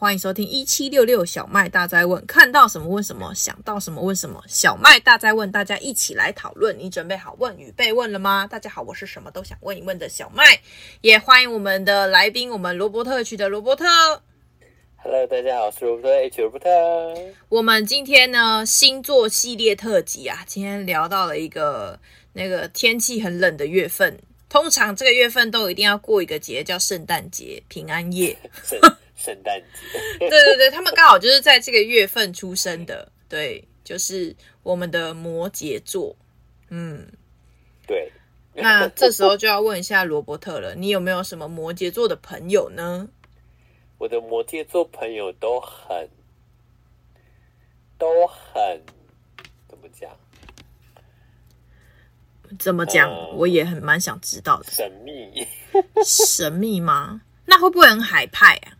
[0.00, 4.40] 欢迎收听一七六六小麦大灾问，看到什么问什么，想到什么问什么。
[4.46, 6.78] 小麦大灾问，大家一起来讨论。
[6.78, 8.46] 你准备好问与被问了吗？
[8.46, 10.60] 大家好，我是什么都想问一问的小麦，
[11.00, 13.84] 也欢迎我们的来宾，我们罗伯特区的罗伯特。
[14.98, 16.70] Hello，大家好，我是罗伯特 H 罗伯特。
[17.48, 21.98] 我们今天呢，星座系列特辑啊，今天聊到了一个
[22.34, 28.38] 那个天气很冷的月份，通常这个月份都一定要过一个节，叫圣诞节、平安夜。
[29.18, 36.16] 圣诞节，对对对，他们刚好就是在这个月份出生的，对，就是我们的摩羯座，
[36.70, 37.06] 嗯，
[37.86, 38.10] 对。
[38.54, 43.08] 那这时候就要问一下罗伯特了，你有没有什么摩羯座的朋友呢？
[43.98, 46.08] 我的摩羯座朋友都很，
[47.98, 48.80] 都很，
[49.68, 50.10] 怎么讲？
[52.58, 53.10] 怎么讲？
[53.10, 54.70] 嗯、我也很蛮想知道的。
[54.70, 55.46] 神秘？
[56.04, 57.20] 神秘吗？
[57.46, 58.77] 那会不会很海派啊？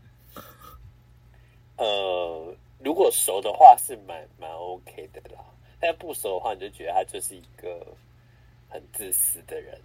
[1.78, 5.40] 呃，如果熟的话是蛮蛮 OK 的啦，
[5.80, 7.86] 但不熟的话，你就觉得他就是一个
[8.68, 9.80] 很自私的人。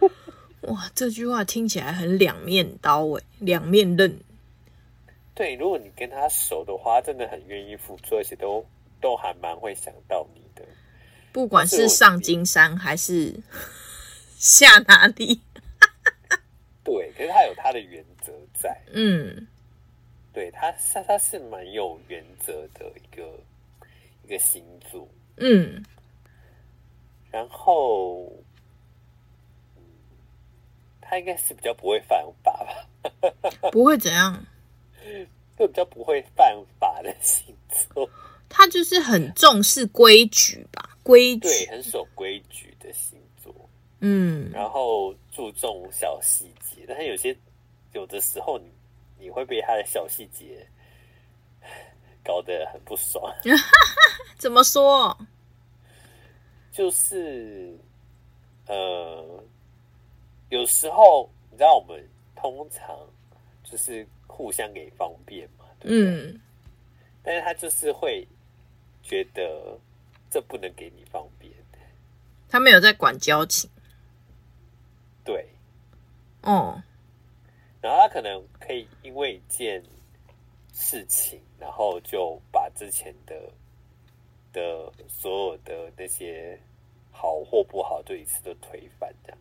[0.68, 4.20] 哇，这句话听起来很两面刀诶，两面刃。
[5.34, 8.64] 对，如果你跟他熟的话，真的很愿意付出，而且都
[9.00, 10.62] 都还蛮会想到你的，
[11.32, 13.40] 不管是上金山还是
[14.36, 15.40] 下哪里。
[16.84, 19.46] 对，可是他有他的原则在，嗯。
[20.32, 23.28] 对他，他他是蛮有原则的一个
[24.24, 25.84] 一个星座，嗯，
[27.32, 28.32] 然后，
[29.76, 29.82] 嗯，
[31.00, 33.70] 他应该是比较不会犯法吧？
[33.72, 34.46] 不会怎样？
[35.58, 38.08] 就比较不会犯法的星座，
[38.48, 40.96] 他就是很重视规矩吧？
[41.02, 43.52] 规矩，对，很守规矩的星座，
[43.98, 47.36] 嗯，然后注重小细节，但是有些
[47.94, 48.70] 有的时候你。
[49.20, 50.66] 你会被他的小细节
[52.24, 53.32] 搞得很不爽。
[54.38, 55.16] 怎么说？
[56.72, 57.76] 就是
[58.66, 59.42] 呃，
[60.48, 62.96] 有时候你知道，我们通常
[63.64, 66.30] 就是互相给方便嘛，对不对？
[66.32, 66.40] 嗯。
[67.22, 68.26] 但是他就是会
[69.02, 69.78] 觉得
[70.30, 71.52] 这不能给你方便。
[72.48, 73.68] 他没有在管交情。
[75.22, 75.46] 对。
[76.42, 76.82] 哦。
[77.80, 79.82] 然后他可能可以因为一件
[80.72, 83.34] 事情，然后就把之前的
[84.52, 86.58] 的所有的那些
[87.10, 89.38] 好或不好，就一次都推翻，这样。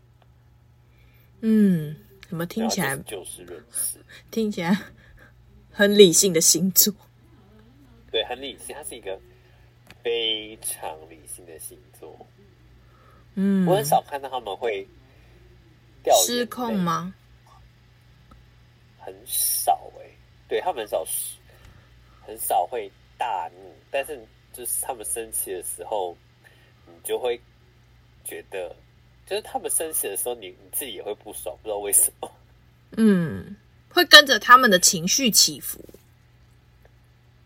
[1.41, 1.95] 嗯，
[2.27, 3.97] 怎么听起来就事论事，
[4.31, 4.77] 听起来
[5.71, 6.93] 很理性的星座。
[8.11, 9.19] 对，很理性，他是一个
[10.03, 12.27] 非常理性的星座。
[13.35, 14.87] 嗯，我很少看到他们会
[16.25, 17.13] 失控吗？
[18.99, 20.15] 很少哎、欸，
[20.47, 21.05] 对，他们很少，
[22.25, 24.19] 很少会大怒，但是
[24.53, 26.15] 就是他们生气的时候，
[26.85, 27.39] 你就会
[28.23, 28.75] 觉得，
[29.25, 32.31] 就是他们生气的时候，你你自己也会不爽，不知道为什么。
[32.97, 33.55] 嗯，
[33.89, 35.79] 会跟着他们的情绪起伏。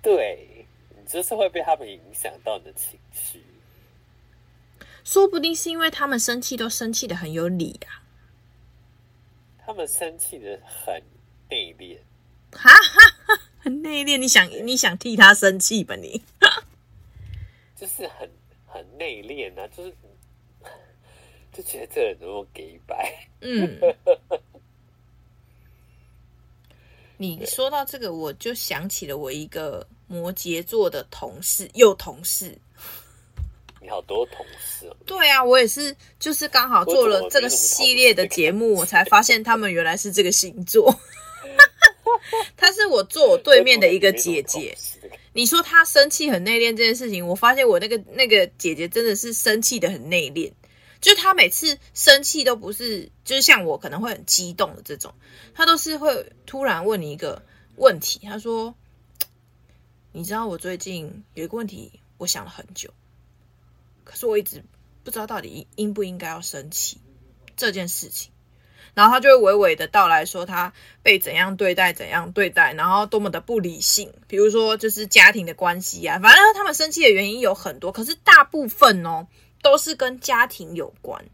[0.02, 3.42] 对，你就是会被他们影响到你的情绪。
[5.04, 8.02] 说不定是因为他们生气都生气的很有理啊。
[9.66, 11.02] 他们生气的很。
[11.54, 11.96] 内敛，
[12.52, 14.18] 哈哈哈，很内敛。
[14.18, 15.96] 你想，你想替他生气吧？
[15.96, 16.20] 你
[17.80, 18.28] 就是很
[18.66, 19.94] 很内敛啊，就是
[21.54, 23.28] 就觉得这人怎么给白？
[23.42, 23.80] 嗯，
[27.18, 32.58] 你说到这个，我就想起了我一个摩羯座的同事，又同事。
[33.80, 34.98] 你好多同事哦。
[35.06, 40.92] 对啊，我也是，就是刚好做了这个系列的节目，我才发现他们原来是这个星座。
[42.58, 44.78] 她是我坐我对面的一个姐姐。
[45.34, 50.52] 你说她生气很内敛这件事情，我发现我那个那个姐姐真的是生气的很内敛。
[51.02, 55.14] 就她每次生气都不是，就是像我可能会很激动的这种，
[55.54, 57.44] 她都是会突然问你一个
[57.76, 58.20] 问题。
[58.24, 58.74] 她说
[60.14, 62.92] ：“你知道我最近有一个问题，我想了很久，
[64.04, 64.64] 可是我一直
[65.04, 67.00] 不知道到底应不应该要生气
[67.58, 68.32] 这件事情。”
[68.96, 74.14] 然后他就会娓娓的道来说他被怎样对待，怎样对待，然后多么的不理性。
[74.28, 79.28] 比如说就是家庭的关系啊，反正他们生气的原因有很多，可是大部分哦
[79.64, 81.26] 都是跟家庭有关，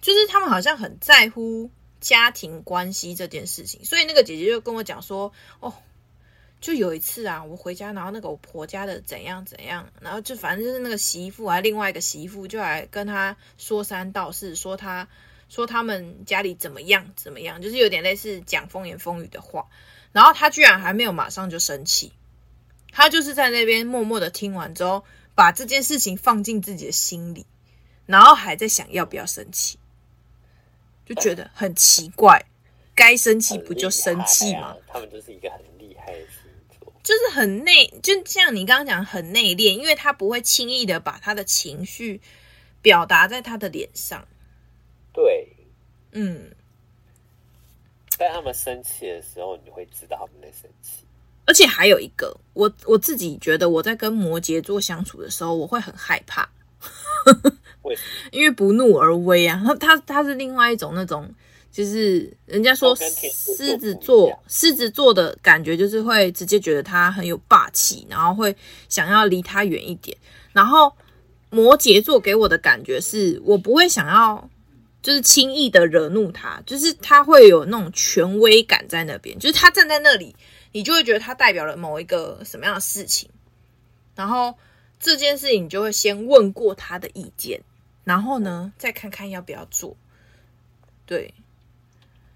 [0.00, 3.84] 就是他们好像很在乎家庭关系这件事情。
[3.84, 5.30] 所以那个姐姐就跟我讲说，
[5.60, 5.74] 哦，
[6.62, 15.06] 就有一次啊，我回家，然后那个我婆家的怎样怎样，然后就反正就是那个媳妇还另外一个媳妇就来跟他说三道四，说他。
[15.50, 19.66] 说他们家里怎么样怎么样，就是有点类似讲风言风语的话。
[20.12, 22.12] 然后他居然还没有马上就生气，
[22.90, 25.04] 他就是在那边默默的听完之后，
[25.34, 27.46] 把这件事情放进自己的心里，
[28.06, 29.78] 然后还在想要不要生气，
[31.04, 32.46] 就觉得很奇怪。
[32.94, 34.76] 该生气不就生气吗？
[34.86, 42.20] 他们就是一个很厉害的星座，就是很内，就像你刚刚讲很内敛，因为他不会轻易的把他的情绪
[42.82, 44.28] 表达在他的脸上。
[46.10, 46.50] 对，嗯。
[48.10, 51.04] 在他们生气的时候，你会知道他们在生气。
[51.46, 56.48] 而且还有一个，我我自己觉得我在跟摩羯座相处的时候，我会很害怕。
[57.82, 57.96] 为？
[58.30, 61.32] 因为不怒而威啊，他他他是另外一种那种。
[61.72, 68.54] 就是人家说狮子座，狮子座的感觉就是会直接觉得他很有霸气，然后会
[68.88, 70.18] 想要离他远一点。
[70.52, 70.92] 然后
[71.48, 74.50] 摩羯座给我的感觉是我不会想要，
[75.02, 80.34] 就是轻易的惹怒他，就是他会有那种权威感在那边，就是他站在那里，
[80.72, 83.28] 你就会觉得他代表了某一个什么样的事情。
[84.14, 84.54] 然后
[84.98, 87.62] 这件事情你就会先问过他的意见，
[88.04, 89.96] 然后呢再看看要不要做，
[91.06, 91.32] 对。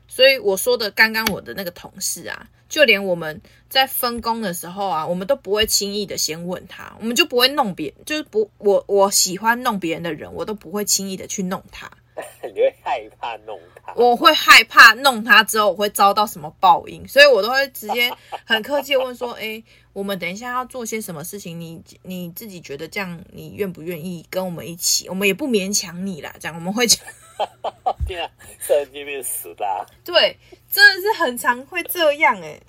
[0.06, 11.90] 所以我说的刚刚我的那个同事啊，就连我们在分工的时候啊，我们都不会轻易的先问他，我们就不会弄别，就是不我我喜欢弄别人的人，我都不会轻易的去弄他。
[12.42, 13.92] 你会害怕弄他？
[13.96, 18.10] 我会害怕弄他之后我会遭到什么报应，所以我都会直接
[18.44, 19.62] 很客气的问说：“哎，
[19.92, 21.58] 我们等一下要做些什么事情？
[21.58, 25.08] 你你自己觉得这样，你愿不愿意跟我们一起？
[25.08, 27.04] 我们也不勉强你啦，这样我们会讲。
[28.06, 29.86] ”天啊，瞬间变死的。
[30.04, 30.38] 对，
[30.70, 32.60] 真的是很常会这样哎。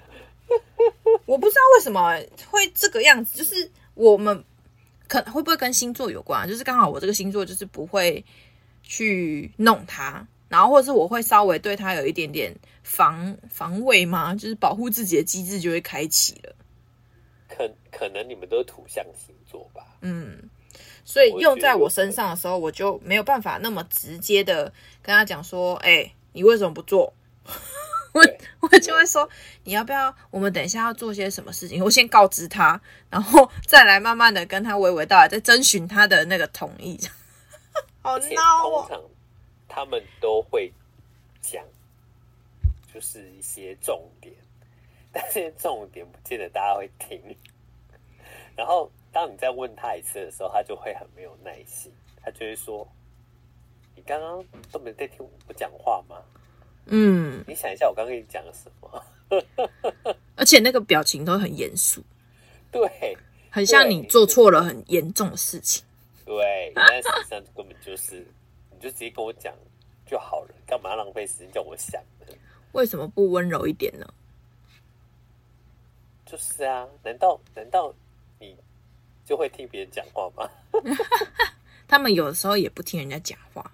[1.26, 2.20] 我不知道为什么
[2.50, 4.44] 会这个样子，就是我们
[5.08, 6.48] 可能会不会跟星座有关？
[6.48, 8.24] 就是刚好我这个星座就是不会
[8.86, 16.56] 去弄他，然后或者是我会稍微对他有一点点防防卫嘛，就是保护自己的机制就会开启了。
[17.50, 19.84] 可可能你们都是土象星座吧？
[20.02, 20.50] 嗯。
[21.08, 24.74] 所以用在我身上的时候，我就没有办法那么直接的
[25.04, 27.14] 跟他讲说：“哎、欸，你为什么不做？”
[28.12, 28.24] 我
[28.62, 29.30] 我就会说
[29.66, 30.14] ：“你要不要？
[30.32, 31.84] 我们等一下要做些什么事情？
[31.84, 32.82] 我先告知他，
[33.12, 37.00] 然后再来慢慢的跟他娓娓道来，再征询他的那个同意。”
[38.06, 38.86] 好闹哦！
[38.88, 39.02] 通常
[39.68, 40.72] 他们都会
[41.42, 41.64] 讲，
[42.94, 44.34] 就是一些重点，
[45.12, 47.20] 但这些重点不见得大家会听，
[48.56, 48.90] 然后。
[49.16, 51.90] 当你再问他一次的时候，他就会很没有耐心，
[52.22, 52.86] 他就会说
[53.96, 54.44] ：“你刚刚
[54.74, 56.18] 都没在听我讲话吗？”
[56.88, 60.16] 嗯，你想一下，我刚刚跟你讲了什么？
[60.36, 62.04] 而且那个表情都很严肃，
[62.74, 63.18] 对，
[63.50, 65.86] 很像你做错了很严重的事情。
[66.26, 68.26] 对，但实际上根本就是，
[68.72, 69.54] 你就直接跟我讲
[70.06, 72.28] 就好了，干嘛浪费时间叫我想呢？
[72.72, 74.06] 为什么不温柔一点呢？
[76.26, 77.94] 就是啊，难道难道
[78.40, 78.58] 你？
[79.24, 80.48] 就会听别人讲话吗？
[81.88, 83.72] 他们有的时候也不听人家讲话，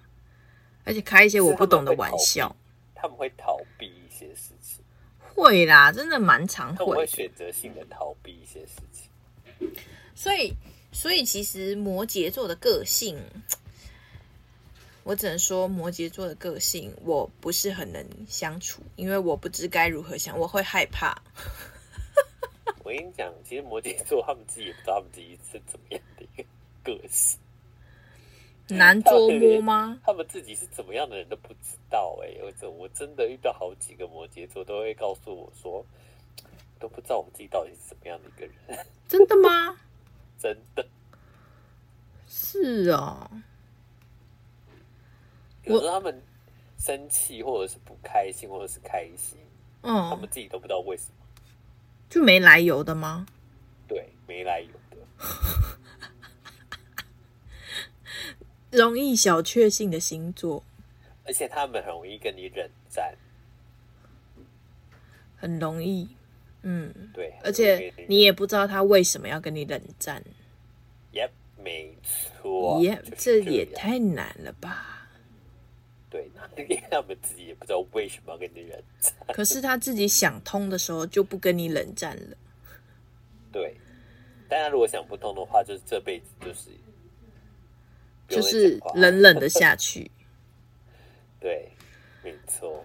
[0.84, 2.54] 而且开一些我不懂的玩笑。
[2.94, 4.82] 他们会逃避一些事情。
[5.34, 6.76] 会啦，真的蛮常会。
[6.76, 9.10] 他们会选择性的逃避一些事情。
[10.14, 10.54] 所以，
[10.92, 13.18] 所以其实摩羯座的个性，
[15.02, 21.20] 我只能说摩羯座的个性我不是很能相处，因为我不知该如何想，我会害怕。
[22.84, 26.44] 我跟你讲，其实摩羯座他们自己也不知道他们自己是怎么样的一个
[26.84, 27.38] 个性，
[28.68, 29.98] 难捉摸吗？
[30.04, 35.84] 他们自己是怎么样的人都不知道哎、欸，我我真的遇到好几个摩羯座都会告诉我说，
[36.78, 38.86] 都不知道我自己到底是怎么样的一个人。
[39.08, 39.80] 真的吗？
[40.42, 40.84] 真的。
[42.26, 43.42] 是啊、哦。
[45.62, 46.20] 有时候他们
[46.76, 49.38] 生气，或者是不开心，或者是开心，
[49.82, 51.14] 嗯，他们自己都不知道为什么。
[52.10, 53.24] 就没来由的吗？
[53.86, 54.96] 对，没来由的，
[58.76, 60.64] 容易小确幸的星座，
[61.24, 63.16] 而且他们很容易跟你冷战，
[65.36, 66.08] 很容易，
[66.62, 70.22] 嗯，对，而且你也不知道他为什么要跟你冷战。
[71.12, 71.28] 耶，
[71.62, 75.08] 没错，耶，这也太难了吧。
[76.08, 79.12] 对，因为他们自己也不知道为什么要跟你冷战。
[79.34, 82.36] 可是他自己想通的时候，就不跟你冷战了。
[83.50, 83.74] 对，
[84.48, 86.70] 但他如果想不通的话，就是这辈子就是
[88.28, 90.10] 就是冷冷的下去。
[91.40, 91.68] 对，
[92.22, 92.84] 没错。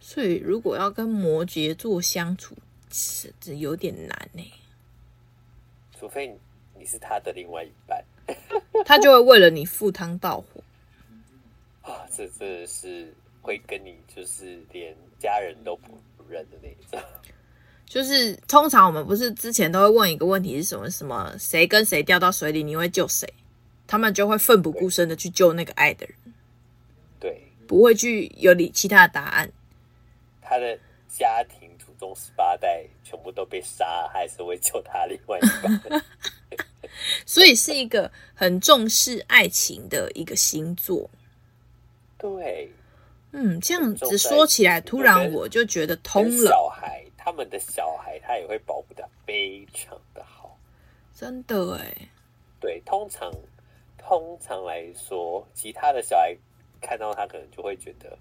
[0.00, 2.54] 所以，如果要跟摩羯座相处，
[2.96, 4.52] 是这有点难呢。
[5.98, 6.38] 除非
[6.78, 8.04] 你是他的另外一半，
[8.86, 10.62] 他就会为了你赴汤蹈火。
[11.82, 15.98] 啊，这真的是会跟你就是连家人都不
[16.28, 17.04] 认的那种。
[17.84, 20.88] 就是通常我们不是之前都会问一个问题是什么？
[20.88, 23.28] 什么谁跟谁掉到水里，你会救谁？
[23.86, 26.16] 他们就会奋不顾身的去救那个爱的人。
[27.20, 29.50] 对，不会去有理其他的答案。
[30.40, 31.63] 他的家庭
[31.94, 36.02] 祖宗十八代全部都被杀，还是会救他另外一半。
[37.26, 41.08] 所以是一个很重视爱情的一个星座。
[42.18, 42.70] 对，
[43.32, 46.46] 嗯，这样子说起来，突然我就觉得通了。
[46.46, 50.58] 小孩，他们的小孩，他也会保护的非常的好。
[51.14, 51.94] 真的哎。
[52.60, 53.32] 对，通常
[53.98, 56.36] 通常来说，其他的小孩
[56.80, 58.16] 看到他可能就会觉得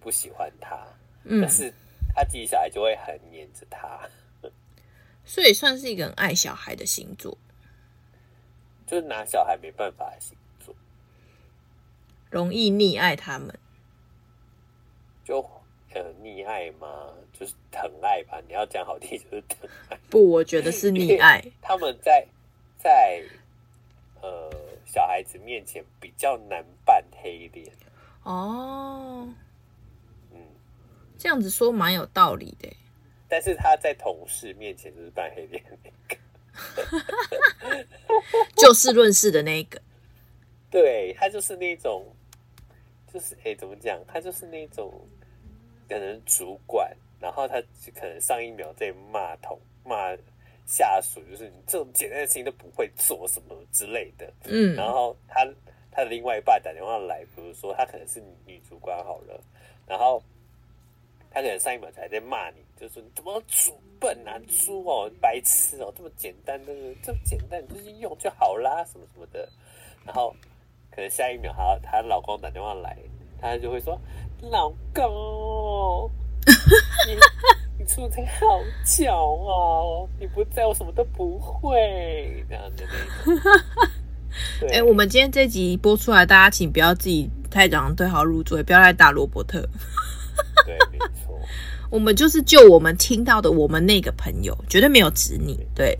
[0.00, 0.86] 不喜欢他，
[1.24, 1.72] 嗯，但是
[2.18, 4.00] 他自己小孩就会很黏着他，
[5.24, 7.38] 所以算是一个很爱小孩的星座。
[8.88, 10.74] 就是拿小孩没办法的星座，
[12.28, 13.56] 容易溺爱他们，
[15.24, 15.40] 就
[15.94, 17.06] 呃溺爱嘛？
[17.32, 18.40] 就是疼爱吧。
[18.48, 19.96] 你要讲好听，就是疼爱。
[20.10, 21.44] 不，我觉得是溺爱。
[21.62, 22.26] 他们在
[22.78, 23.22] 在
[24.20, 24.50] 呃
[24.84, 27.70] 小孩子面前比较难扮黑脸。
[28.24, 29.34] 哦，嗯，
[31.18, 32.68] 这样子说蛮有道理的。
[33.28, 36.16] 但是他在同事面前就是扮黑脸那个。
[38.56, 39.80] 就事论事的那一个，
[40.70, 42.04] 对，他就是那种，
[43.12, 43.96] 就是哎、欸，怎么讲？
[44.08, 44.92] 他就是那种
[45.88, 47.60] 可能主管，然后他
[47.94, 50.16] 可能上一秒在骂同骂
[50.66, 54.32] 下属，就是你这种简单的事情都不会做什么之类的。
[54.46, 55.46] 嗯，然后他
[55.92, 59.40] 他的另外一半打电话来，比如说他可能是女主管好了，
[59.86, 60.20] 然后。
[61.30, 69.48] 他可能上一秒才在骂你，就说你怎么猪笨啊，猪哦，白痴哦，这么简单的，这么简单，你就是用就好啦，什么什么的。
[70.04, 70.34] 然后
[70.90, 72.96] 可能下一秒，她她老公打电话来，
[73.40, 74.00] 她就会说
[74.50, 76.10] ：“老公，
[77.06, 77.14] 你
[77.78, 78.46] 你出差好
[78.86, 82.86] 巧哦，你不在我什么都不会。”这样的。
[84.68, 89.68] 哎、欸，我们今天这集播出来，大家请不要自己太早上对号入座，也不要来打罗伯特。
[90.66, 91.38] 对，没错。
[91.90, 95.66] 我们就是就我们听到的，我们那个朋友绝对没有指你。
[95.74, 95.96] 对，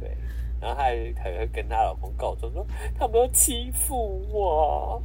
[0.00, 0.16] 对。
[0.60, 2.66] 然后她还还会跟她老公告状说，
[2.98, 5.02] 他们要欺负我。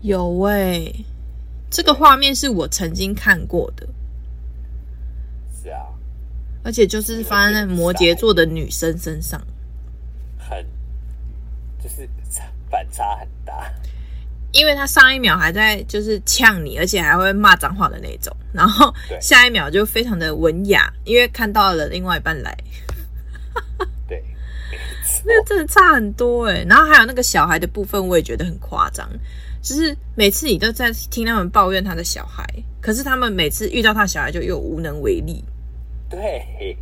[0.00, 1.04] 有喂、欸，
[1.70, 3.88] 这个画面是我曾经看过的。
[5.62, 5.86] 是啊，
[6.64, 9.40] 而且就是发生在摩羯座的女生身上，
[10.36, 10.66] 很，
[11.80, 12.08] 就是
[12.68, 13.72] 反差很大。
[14.52, 22.56] 因为他上一秒还在就是呛你，而且还会骂脏话的那种，然后下一秒就非常的文雅，因为看到了另外一半来。
[24.08, 24.22] 对，
[25.24, 26.64] 那真的差很多哎。
[26.68, 29.08] 然后还有那个小孩的部分，我也觉得很夸张，
[29.62, 32.44] 就是每次你都在听他们抱怨他的小孩，
[32.80, 35.44] 可是他们每次遇到他小孩就又无能为力。
[36.10, 36.76] 对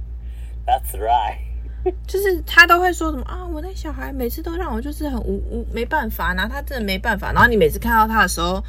[0.66, 1.38] ，That's right。
[2.06, 8.62] 就是他都会说什么啊，我那小孩每次都让我就是很无无没办法，然后他真的没办法，然后你每次看到他的时候，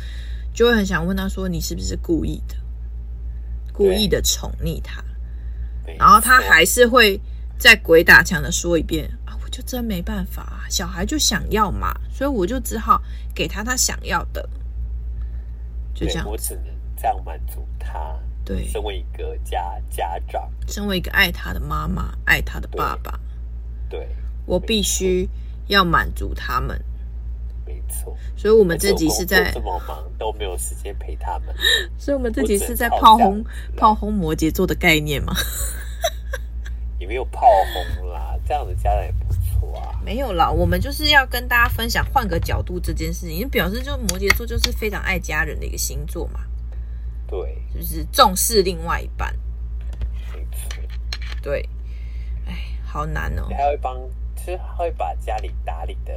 [0.54, 2.56] 就会很想问他说，你是不是故意的，
[3.74, 5.04] 故意的宠溺他，
[5.98, 7.20] 然后他还是会
[7.58, 13.02] 再鬼打墙的说一遍啊，我就真没办法，小孩就想要嘛，所以我就只好
[13.36, 14.48] 给他他想要的，
[15.94, 16.66] 就这样，我只能
[16.96, 18.18] 这样满足他。
[18.56, 23.20] 对，身为一个家家长，身为一个爱他的妈妈，爱他的爸爸，
[23.90, 24.10] 对，对。
[24.46, 25.30] 我必须
[25.68, 26.82] 要满足他们。
[27.66, 31.56] 没错，所以我们自己是在这么忙都没有时间陪他们，
[31.98, 33.44] 所以我们自己是在炮轰
[33.78, 35.34] 炮轰摩羯座的概念吗？
[37.00, 40.02] 也没有炮轰啦，这样子家长也不错啊。
[40.04, 46.42] 没有啦，我们就是要跟大家分享换个角度这件事情，表示就摩羯座就是非常爱家人的一个星座嘛。
[47.32, 49.34] 对，就是重视另外一半。
[50.34, 50.84] 没错。
[51.42, 51.68] 对，
[52.46, 52.54] 哎，
[52.86, 53.48] 好难哦。
[53.50, 53.98] 他会帮，
[54.36, 56.14] 其实他会把家里打理的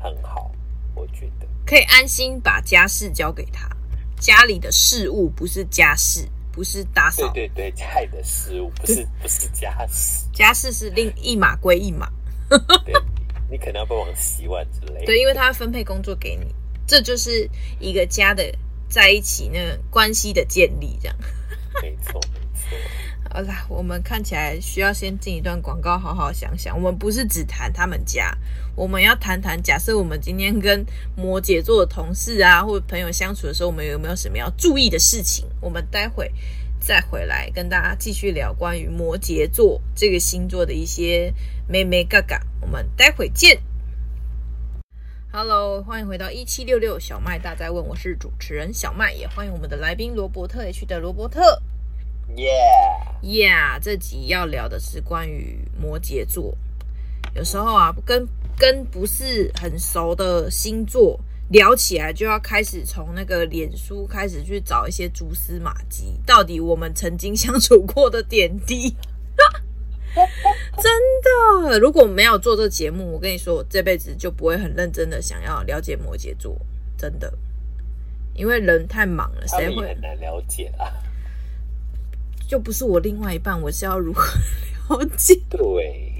[0.00, 0.50] 很好，
[0.94, 3.68] 我觉得可以安心把家事交给他。
[4.18, 7.30] 家里的事物不是家事，不是打扫。
[7.34, 12.10] 对对对，家里的事物不是 不是家事，家事是另一码归一码。
[12.86, 12.94] 对，
[13.50, 15.04] 你可能要帮忙洗碗之类的。
[15.04, 16.54] 对，因为他会分配工作给你，
[16.86, 17.46] 这就是
[17.78, 18.42] 一个家的。
[18.92, 19.58] 在一起那
[19.90, 21.16] 关系的建立，这样
[21.82, 22.78] 没错没错。
[23.32, 26.76] 好啦，我们看起来需要先进一段广告，好好想想。
[26.76, 28.36] 我们不是只谈他们家，
[28.76, 30.84] 我们要谈谈，假设我们今天跟
[31.16, 35.46] 摩羯座的同事啊，或者朋友相处的时候，我们有没有什么要注意的事情？
[35.62, 36.30] 我们待会
[36.78, 41.32] 再回来跟大家继续聊关于摩羯座这个星座的一些
[41.66, 42.42] 咩咩嘎嘎。
[42.60, 43.58] 我们待会见。
[45.34, 51.58] Hello，欢迎回到一七六六小麦大在问，我是主持人小麦，也欢迎我们的来宾罗伯特 H 的罗伯特。
[52.36, 56.54] Yeah，Yeah，这集要聊的是关于摩羯座。
[57.34, 68.94] 有时候啊，跟跟不是很熟的星座聊起来，就要开始从那个脸书开始去找一些蛛丝马迹，到底我们曾经相处过的点滴。
[70.76, 76.54] 真的，如果没有做这节目，我跟你说，我这辈子就不会很认真的想要了解摩羯座，
[76.98, 77.32] 真的，
[78.34, 80.92] 因为人太忙了，谁会很难了解啊？
[82.46, 84.22] 就不是我另外一半，我是要如何
[84.96, 85.34] 了解？
[85.48, 86.12] 对，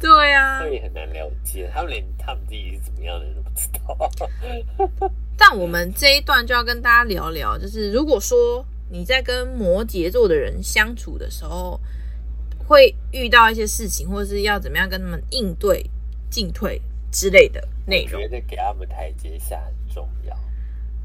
[0.00, 4.30] 对啊，他也很难了解，他们连他们自己是怎么样的人都不知道。
[5.36, 11.78] 但我们这一段就要跟大家聊聊，就是如果说你在跟摩羯座的人相处的时候。
[12.66, 15.84] 会遇到一些事情，或者是要怎么样跟他们应对、
[16.30, 18.20] 进退之类的内容。
[18.20, 20.36] 我觉得给他们台阶下很重要。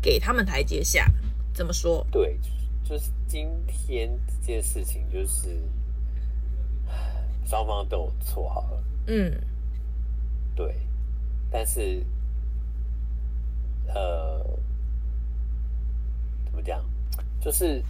[0.01, 1.11] 给他们台阶下，
[1.53, 2.05] 怎么说？
[2.11, 2.39] 对，
[2.83, 4.09] 就是今天
[4.41, 5.61] 这件事情，就是
[7.45, 8.83] 双方都有错好了。
[9.07, 9.33] 嗯，
[10.55, 10.75] 对。
[11.49, 12.03] 但是，
[13.87, 14.43] 呃，
[16.45, 16.83] 怎么讲？
[17.41, 17.83] 就是。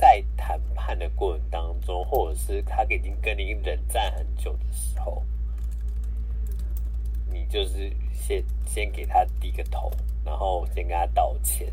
[0.00, 5.22] 在谈判的过程当中，或者是他已经跟你冷战很久的时候，
[7.30, 9.92] 你就是先先给他低个头，
[10.24, 11.70] 然后先跟他道歉。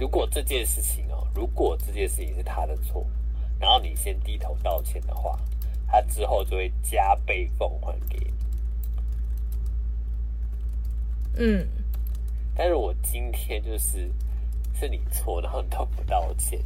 [0.00, 3.06] 如果这件事情哦，如果这件事情是他的错，
[3.60, 5.38] 然后你先低头道歉的话，
[5.86, 8.34] 他之后就会加倍奉还给你。
[11.36, 11.68] 嗯，
[12.52, 14.10] 但是我今天就是。
[14.74, 16.60] 是你错，然后你都不道歉，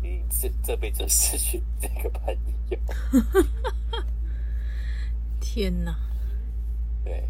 [0.00, 2.36] 你这这辈子失去这个朋
[2.70, 2.78] 友。
[5.40, 5.96] 天哪！
[7.04, 7.26] 对，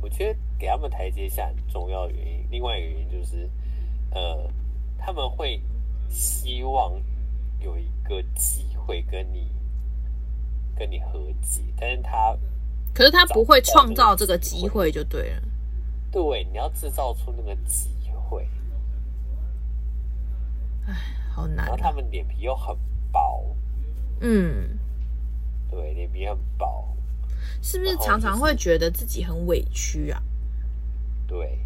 [0.00, 3.48] 我觉得给他们台阶下很重要的原因，另外一个原因就是，
[4.10, 4.50] 呃，
[4.98, 5.60] 他们会
[6.08, 6.92] 希望
[7.60, 9.50] 有一个机会跟你
[10.76, 12.36] 跟你和解，但是他
[12.94, 15.42] 可是他不会创造这个机会就对了。
[16.10, 17.90] 对，你要制造出那个机
[18.28, 18.48] 会。
[20.86, 20.94] 哎，
[21.30, 21.68] 好难啊。
[21.68, 22.74] 然后他们脸皮又很
[23.12, 23.54] 薄。
[24.20, 24.78] 嗯，
[25.70, 26.96] 对，脸皮很薄。
[27.60, 30.22] 是不是常常会觉得自己很委屈啊？
[31.26, 31.58] 对。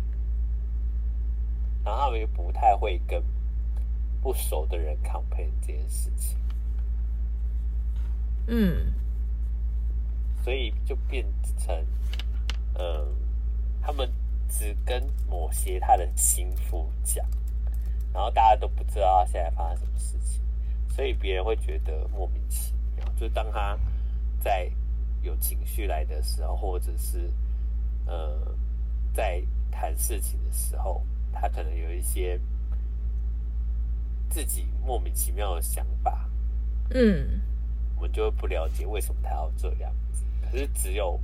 [1.84, 3.22] 然后他们又不太会跟
[4.20, 6.36] 不熟的人 complain 这件事情。
[8.48, 8.92] 嗯。
[10.42, 11.24] 所以就变
[11.56, 11.72] 成，
[12.74, 13.08] 嗯、呃，
[13.80, 14.10] 他们。
[14.58, 17.26] 只跟某些他的心腹讲，
[18.12, 20.42] 然后大家都不知道他现在发生什么事情，
[20.90, 23.04] 所以别人会觉得莫名其妙。
[23.18, 23.78] 就当他
[24.38, 24.70] 在
[25.22, 27.32] 有情绪来的时候，或者是
[28.06, 28.54] 呃
[29.14, 32.38] 在谈事情的时候，他可能有一些
[34.28, 36.28] 自己莫名其妙的想法。
[36.90, 37.40] 嗯，
[37.96, 40.22] 我们就会不了解为什么他要这样子。
[40.44, 41.18] 可是只有，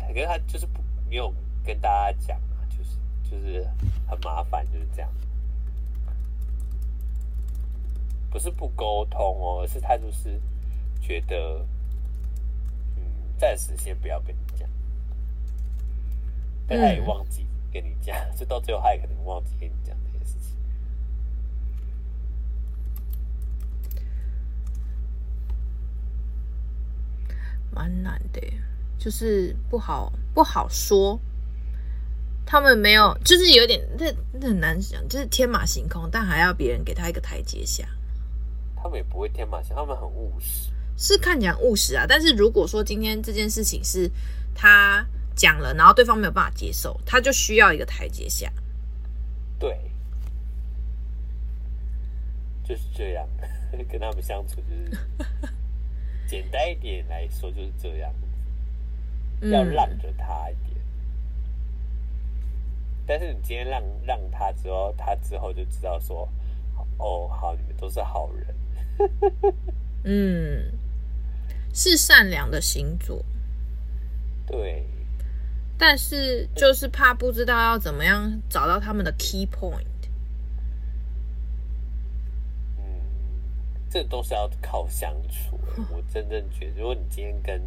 [0.00, 1.32] 可是他就是不没有
[1.62, 2.40] 跟大家讲。
[2.76, 2.96] 就是
[3.30, 3.66] 就是
[4.06, 5.10] 很麻烦，就是这样。
[8.30, 10.40] 不是不沟通哦，而是他就是
[11.00, 11.66] 觉得，
[12.96, 13.02] 嗯，
[13.36, 14.68] 暂时先不要跟你讲。
[16.66, 20.56] 但他也忘记跟你讲， 就到最后他也可能忘记跟你讲这件事情。
[27.70, 28.40] 蛮难的，
[28.98, 31.20] 就是不好不好说。
[32.52, 37.82] 他们没有，就是有点，那那很难想，就是天马行空，但还要别人给他一个台阶下。
[38.76, 42.04] 他们也不会天马行空，他们很务实，是看起来务实啊。
[42.06, 44.06] 但是如果说今天这件事情是
[44.54, 45.02] 他
[45.34, 48.52] 讲了，然后对方没有办法接受，他就需要一个台阶下。
[49.58, 49.80] 对，
[52.68, 53.26] 就是这样，
[53.90, 54.98] 跟他们相处就是
[56.28, 58.12] 简单一点来说就是这样，
[59.40, 60.71] 要让着他一点。
[63.06, 66.28] 但是你今天让让他之后，他之后就知道说，
[66.98, 68.54] 哦，好，你们都是好人。
[70.04, 70.72] 嗯，
[71.72, 73.24] 是善良的星座。
[74.46, 74.84] 对。
[75.78, 79.84] 但是就是怕不知道要怎么样找到他们的 key point。
[82.78, 82.84] 嗯，
[83.90, 85.58] 这都是要靠相处。
[85.90, 87.60] 我真正觉得，如果你今天跟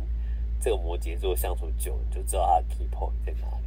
[0.61, 3.65] 这个摩羯座相处久，你就知道他的 key point 在哪里。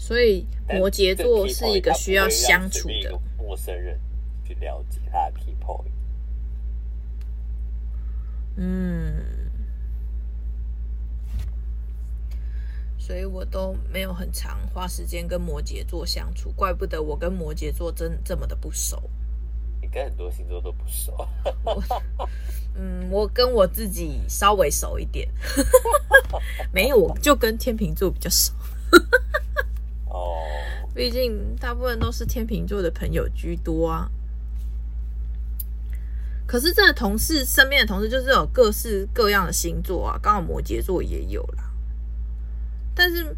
[0.00, 4.00] 所以摩羯座是一个需要相处的陌生人，
[4.42, 5.84] 去了解他的 point。
[8.56, 9.22] 嗯，
[12.98, 19.02] 所以我都没有很长花时间跟摩羯座相处，怪不得我跟摩羯座真这么的不熟。
[19.82, 21.28] 你跟很多星座都不熟。
[22.74, 25.28] 嗯，我跟我自己稍微熟一点，
[26.72, 28.54] 没有，我就跟天秤座比较熟。
[30.90, 34.10] 哦，毕竟大部分都是天秤座的朋友居多啊。
[36.46, 41.70] 可是，真的同事身边的同事就是有各式各样的星座啊，刚好摩羯座也有啦。
[42.92, 43.36] 但是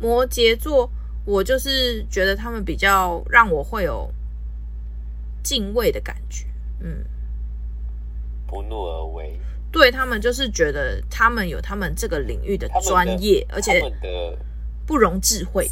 [0.00, 0.90] 摩羯座，
[1.26, 4.10] 我就是觉得他们比较让我会有
[5.42, 6.46] 敬畏的感觉，
[6.80, 7.04] 嗯，
[8.46, 9.38] 不怒而威。
[9.70, 13.82] 对，他们就是觉得他们有他们这个领域的专业，而且
[14.86, 15.70] 不容置喙。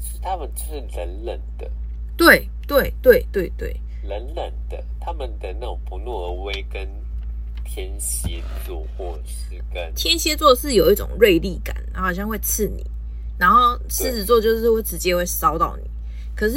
[0.00, 1.70] 是，他们是冷冷的，
[2.16, 3.80] 对对对对对。
[4.02, 6.88] 冷冷的，他们的那种不怒而威，跟
[7.64, 12.84] 天蝎座或是跟天蝎座是有一种锐利感，然后好像会刺你，
[13.38, 15.90] 然后狮子座就是会直接会烧到你。
[16.34, 16.56] 可是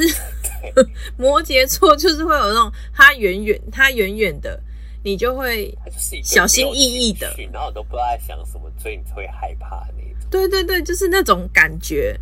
[1.18, 4.58] 摩羯座就是会有那种，他远远他远远的，
[5.04, 5.78] 你就会
[6.24, 10.30] 小心翼翼的，然后都不知道在想什么，所以你会害怕那种。
[10.32, 12.18] 对对对，就是那种感觉。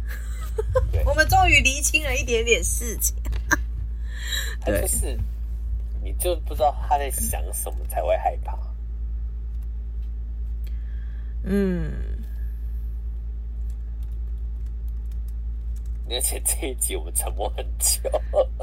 [1.05, 3.15] 我们终于厘清了一点点事情。
[4.61, 5.17] 他就是，
[6.03, 8.57] 你就不知道他在想什么才会害怕。
[11.43, 11.91] 嗯，
[16.09, 17.99] 而且这一集我们沉默很久，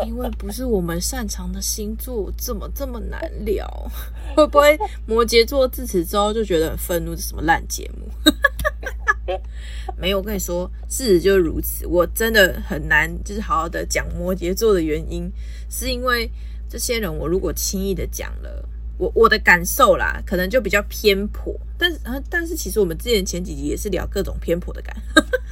[0.06, 3.66] 因为不是我们擅长的星座，怎么这么难聊？
[4.36, 7.16] 会不会摩羯座自此之后就觉得很愤怒？
[7.16, 8.06] 是什么烂节目？
[9.96, 11.86] 没有，我跟你说，事实就是如此。
[11.86, 15.30] 我真的很难，就是好好的讲摩羯座的原因，
[15.70, 16.30] 是因为
[16.68, 21.54] 这些人，我如果轻易的讲了，我我的感受啦，可能就比较偏颇。
[21.76, 24.96] 但是啊，但是其实我们之前前几集也是聊各种偏颇的感，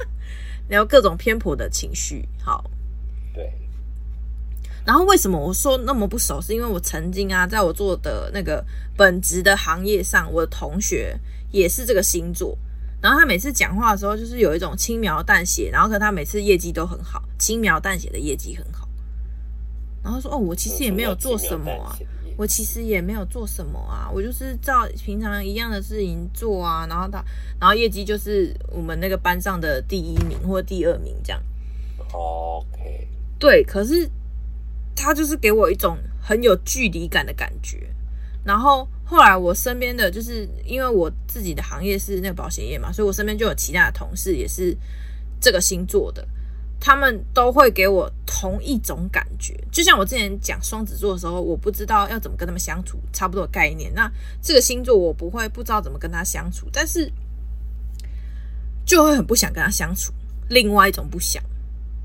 [0.69, 2.27] 聊各种偏颇的情绪。
[2.43, 2.69] 好，
[3.33, 3.51] 对。
[4.85, 6.41] 然后为什么我说那么不熟？
[6.41, 11.19] 是因为我曾经啊，在我做的那个本职的行业上，我的同学
[11.51, 12.57] 也是这个星座。
[13.01, 18.87] 然后他每次讲话的时候，就是有一种轻描淡写，然后可他每次业绩都很好，轻描淡写的业绩很好。
[20.03, 21.95] 然后说：“哦，我其实也没有做什么啊，
[22.37, 27.23] 我其实也没有做什么啊，我就是照平常一样的事情做啊。”然后他，
[27.59, 31.43] 然后业绩就是我们那个班上的第一名或第二名这样。
[32.13, 33.07] OK，
[33.37, 34.09] 对，可是
[34.95, 37.93] 他就是给我一种很有距离感的感觉，
[38.43, 38.87] 然后。
[39.09, 44.77] 后来我身边的就是因为我自己的行业是那个保险业嘛，所以我身边就有其他的同事也是
[45.39, 46.27] 这个星座的，
[46.77, 49.57] 他们都会给我同一种感觉。
[49.71, 53.89] 就像我之前讲双子座的时候，我不知道要怎么跟他们相处，差不多概念。
[53.93, 57.09] 那这个星座我不会不知道怎么跟他相处，但是
[58.85, 60.11] 就会很不想跟他相处。
[60.49, 61.41] 另外一种不想，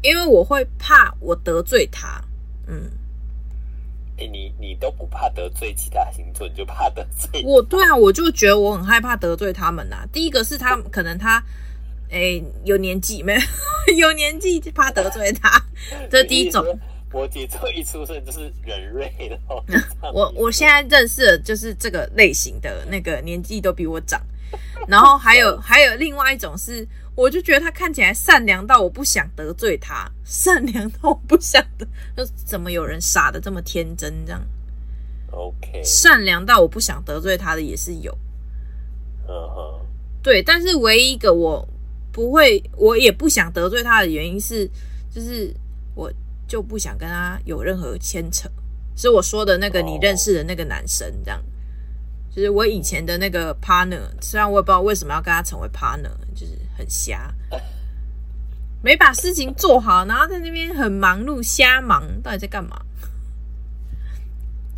[0.03, 2.23] 因为我会怕我得罪他，
[2.69, 2.89] 嗯。
[4.23, 7.63] 欸、你你都不怕得罪其他星座，你就怕得罪 我？
[7.63, 10.09] 对啊，我就觉得我很害怕得罪他们呐、啊。
[10.13, 11.43] 第一个是他可能他，
[12.11, 13.41] 哎、欸，有年纪没有？
[13.97, 15.63] 有年纪就怕得罪他，
[16.11, 16.65] 这是第一种。
[17.13, 19.39] 摩羯座一出生就是人瑞的。
[20.15, 24.19] 我我现在认识的就是这个类型的那个年纪都比我长，
[24.89, 26.87] 然后还有还有另外一种是。
[27.15, 34.43] 我就觉得他看起来善良到我不想得罪他，善良到我不想得，就怎么有人傻的这么天真这样
[35.31, 38.17] ？OK，善良到我不想得罪他的也是有，
[39.29, 39.87] 嗯哼，
[40.23, 41.69] 对，但是唯一一个我
[42.11, 44.69] 不会，我也不想得罪他的原因是，
[45.11, 45.55] 就是
[45.95, 46.11] 我
[46.49, 48.49] 就不想跟他有任何牵扯，
[48.97, 51.43] 是我说的那个你认识的那个男生这样。
[52.35, 57.33] 就是我以前的那个 partner，虽然我也不知道为什么要跟他成为 partner，就是很瞎，
[58.83, 62.81] 没把事情做好，然后在那边很忙碌，瞎忙，到底在干嘛？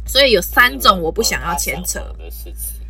[0.06, 2.80] 所以有三种我不想要牵扯的事情，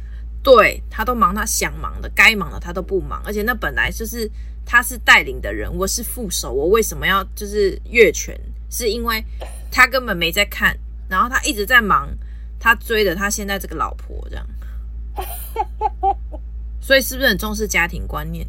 [0.42, 4.30] 对，他都忙他想忙的，该忙的他都不忙，而且那本来就是
[4.66, 8.38] 他是带领的人，我是副手，我为什么要就是越权？
[8.70, 9.24] 是因为
[9.70, 10.76] 他根本没在看，
[11.08, 12.08] 然后他一直在忙。
[12.56, 14.46] 他追的他现在这个老婆这样，
[16.80, 18.46] 所以是不是很重视家庭观念？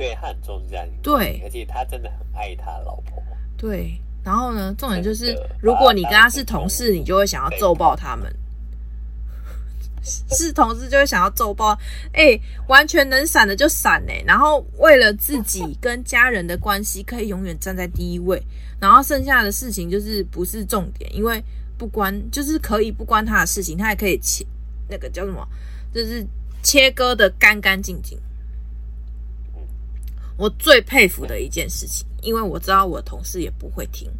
[0.00, 3.22] 对，他很重视家庭，对，而且他真的很爱他老婆。
[3.56, 8.34] 对，然后呢，重点就是，如果你跟他是同事，你就会想要揍爆他们。
[10.02, 11.78] 是同事就会想要揍爆，
[12.12, 18.42] 哎、欸，完全能闪的就闪哎、欸，然后为了自己跟家人的关系，可以永远站在第一位，
[18.80, 21.42] 然后剩下的事情就是不是重点，因为。
[21.78, 24.44] 不关，就是可以不关他的事情，他也可以切
[24.86, 25.42] 那个叫什么，
[25.94, 26.22] 就是
[26.62, 28.18] 切割的干干净净。
[30.40, 34.10] 我最佩服的一件事情，因为我知道我同事也不会听。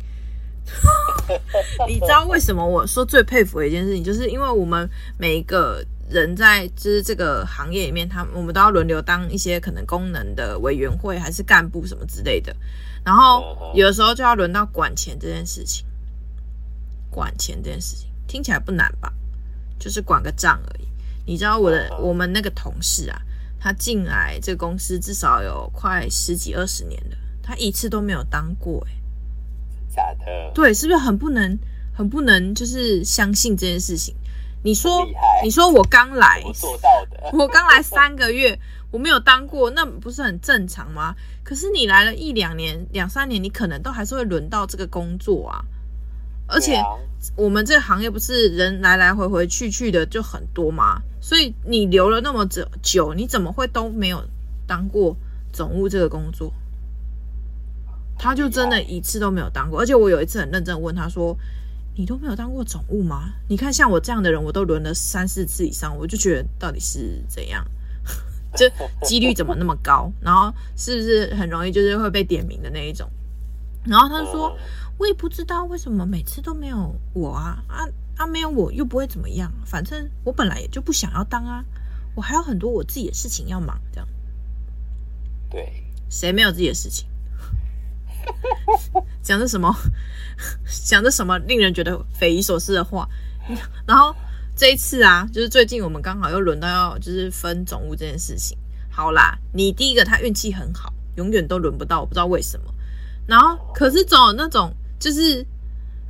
[1.88, 12.54] 你知道为什么我说最佩服的一件事情，就是因为我们每一个人在就是这个行业里面，他我们都要轮流当一些可能功能的委员会还是干部什么之类的，
[13.02, 15.86] 然后有的时候就要轮到管钱这件事情。
[17.10, 19.10] 管钱这件事情听起来不难吧？
[19.78, 20.86] 就是管个账而已。
[21.26, 23.20] 你知道我的我们那个同事啊，
[23.60, 28.92] 他进来这个公司至少有快十几二十年了，他一次都没有当过哎。
[29.94, 30.50] 假的？
[30.54, 31.58] 对，是不是很不能
[31.92, 34.14] 很不能就是相信这件事情？
[34.62, 35.06] 你说
[35.42, 38.58] 你说我刚来，我做到的， 我刚来三个月，
[38.90, 41.14] 我没有当过，那不是很正常吗？
[41.42, 45.64] 可是你来了一两年、两三年，你可能都还是会轮到这个工作啊。
[46.50, 46.82] 而且
[47.36, 51.00] 我们这个行业不是人来来回回去去的就很多嘛？
[51.20, 54.24] 所以你留了那么久久，你怎么会都没有
[54.66, 55.16] 当过
[55.52, 56.52] 总务这个工作？
[58.18, 59.80] 他就真的一次都没有当过。
[59.80, 61.36] 而且我有一次很认真问他说
[61.96, 67.64] ：“你都没有当过总务吗？”你看像我这样的人，我都轮了三四次以上，我就觉得到底是怎样？
[68.56, 68.70] 这
[69.02, 70.10] 几率怎么那么高？
[70.20, 73.08] 然后是不是很容易就是会被点名的那一种？
[73.84, 74.56] 然后他说。
[75.00, 78.26] 我也不知道为什么每次都没有我啊啊啊！
[78.26, 81.64] 没有我又不会怎么样，反正我本来也就不想要当啊，
[82.14, 84.06] 我还有很多我自己的事情要忙，这样。
[85.48, 85.72] 对，
[86.10, 87.08] 谁没有自己的事情？
[89.24, 89.74] 讲的什么？
[90.84, 93.08] 讲的什么令人觉得匪夷所思的话？
[93.86, 94.14] 然后
[94.54, 98.58] 这一次啊，就是最近我们刚好又轮到要就是分总务这件事情。
[98.90, 102.74] 好啦，你第一个他运气很好，永远都轮不到，我不知道为什么。
[103.26, 104.70] 然后可是总有那种。
[105.00, 105.44] 就是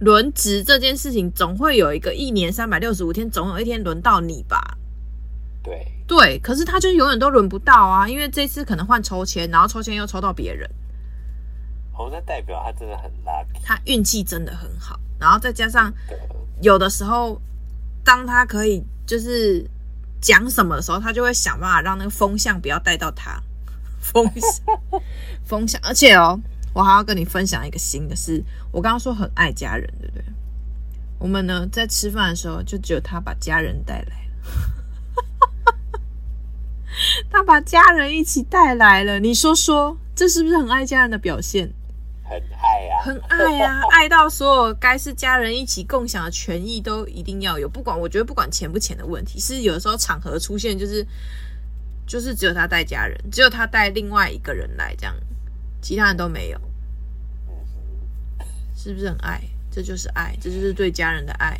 [0.00, 4.76] 轮值这件事情，总会有一个一年三百六十五天，总有一天轮到你吧？
[5.62, 10.68] 对对，可是他就永远都轮不到啊，因为这次可能换抽签，然后抽签又抽到别人。
[11.96, 15.92] 哦，那代表他真的很 lucky，他运气真的很好，然后再加上
[16.62, 17.40] 有的时候，
[18.02, 19.64] 当他可以就是
[20.20, 23.40] 讲什么的时候，他就会想办法让那个风向不要带到他。
[24.00, 25.00] 风向，
[25.44, 26.40] 风向，而且哦。
[26.72, 30.24] 我还要跟你分享一个新的是，我刚刚说很爱家人，对不对？
[31.18, 36.00] 我们呢在吃饭的时候，就只有他把家人带来了，
[37.28, 39.20] 他把家人一起带来了。
[39.20, 41.72] 你说说，这是不是很爱家人的表现？
[42.24, 47.68] 很爱啊，很爱啊， 爱到所有该是家人一起共享的权益都一定要有。
[47.68, 51.04] 不管我觉得不管钱不钱的问题，是有的时候场合出现就是
[52.06, 55.14] 就是只有他带家人，只有他带另外一个人来这样。
[55.80, 56.60] 其他人都没有，
[58.76, 59.40] 是不是很爱？
[59.70, 61.56] 这就是爱，这就是对家人的爱，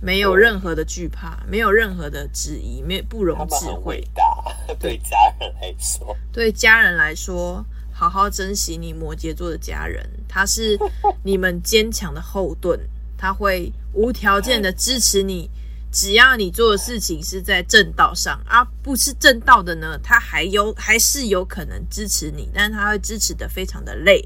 [0.00, 4.08] 没有任何的惧怕，没有任何的质疑，没不容置喙。
[4.78, 10.78] 对家人来说，对家人来说，好好珍惜你摩羯座的家人，他是
[11.24, 12.78] 你们坚强的后盾，
[13.18, 15.50] 他会无条件的支持你。
[15.92, 24.22] 只要你做的事情是在正道上，而、啊、不是正道的呢，他还有还是有可能支持你，但是他会支持的非常的累。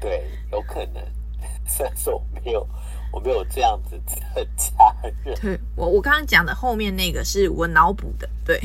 [0.00, 1.02] 对，有可能。
[1.66, 2.64] 虽然说我没有，
[3.12, 4.00] 我没有这样子
[4.34, 4.72] 的家
[5.02, 5.12] 人。
[5.40, 8.30] 对，我我刚刚讲的后面那个是我脑补的。
[8.44, 8.56] 对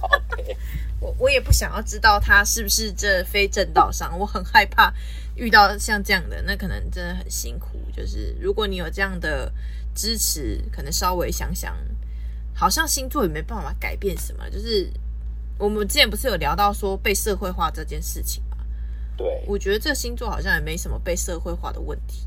[0.00, 0.56] ，OK。
[0.98, 4.92] 我我也不想要知道他是不是这非正道上，我很害怕
[5.36, 7.78] 遇到像这样的，那可能真的很辛苦。
[7.96, 9.52] 就是如果你有这样的。
[9.94, 11.76] 支持可能稍微想想，
[12.54, 14.48] 好像星座也没办法改变什么。
[14.50, 14.90] 就是
[15.58, 18.56] 我们之前不是有聊到说被社会化这件事情吗？
[19.16, 22.26] 对，我觉得这个星座好像也没什么被社会化的问题。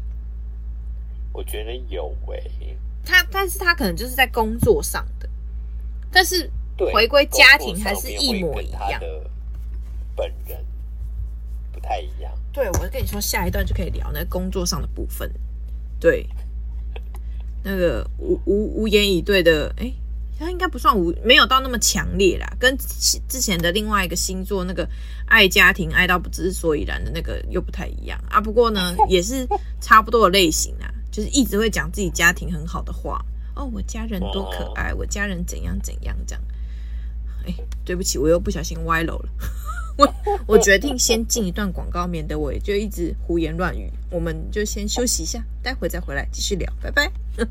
[1.34, 5.28] 我觉得有诶、欸，他但是他可能就是在工作上的，
[6.12, 6.49] 但是
[6.93, 9.01] 回归家庭还是一模一样。
[10.15, 10.65] 本人
[11.73, 12.32] 不太一样。
[12.54, 15.30] 对，我跟你说，下一段就可以聊那工作上的部分。
[15.99, 16.25] 对。
[17.67, 19.91] 那个无无无言以对的，诶，
[20.38, 22.47] 他应该不算无，没有到那么强烈啦。
[22.60, 22.78] 跟
[23.28, 24.88] 之前的另外一个星座那个
[25.25, 28.39] 爱家庭爱到不知所以然的那个又不太一样啊。
[28.39, 29.47] 不过呢，也是
[29.82, 33.19] 差不多的类型啊，就是一直会讲自己家庭很好的话
[33.56, 36.43] 哦，我家人多可爱，我家人怎样怎样这样。
[37.47, 39.30] 诶，对不起，我又不小心歪楼了。
[39.98, 40.14] 我
[40.46, 43.90] 我决定先进一段广告，免得我就一直胡言乱语。
[44.12, 47.12] 我们就先休息一下，待会再回来继续聊，拜拜。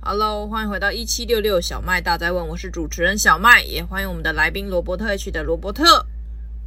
[0.00, 6.06] Hello，欢迎回到一七六六小麦大在问，我是主持人小麦，也欢迎我们的来宾罗伯特 H 的罗伯特。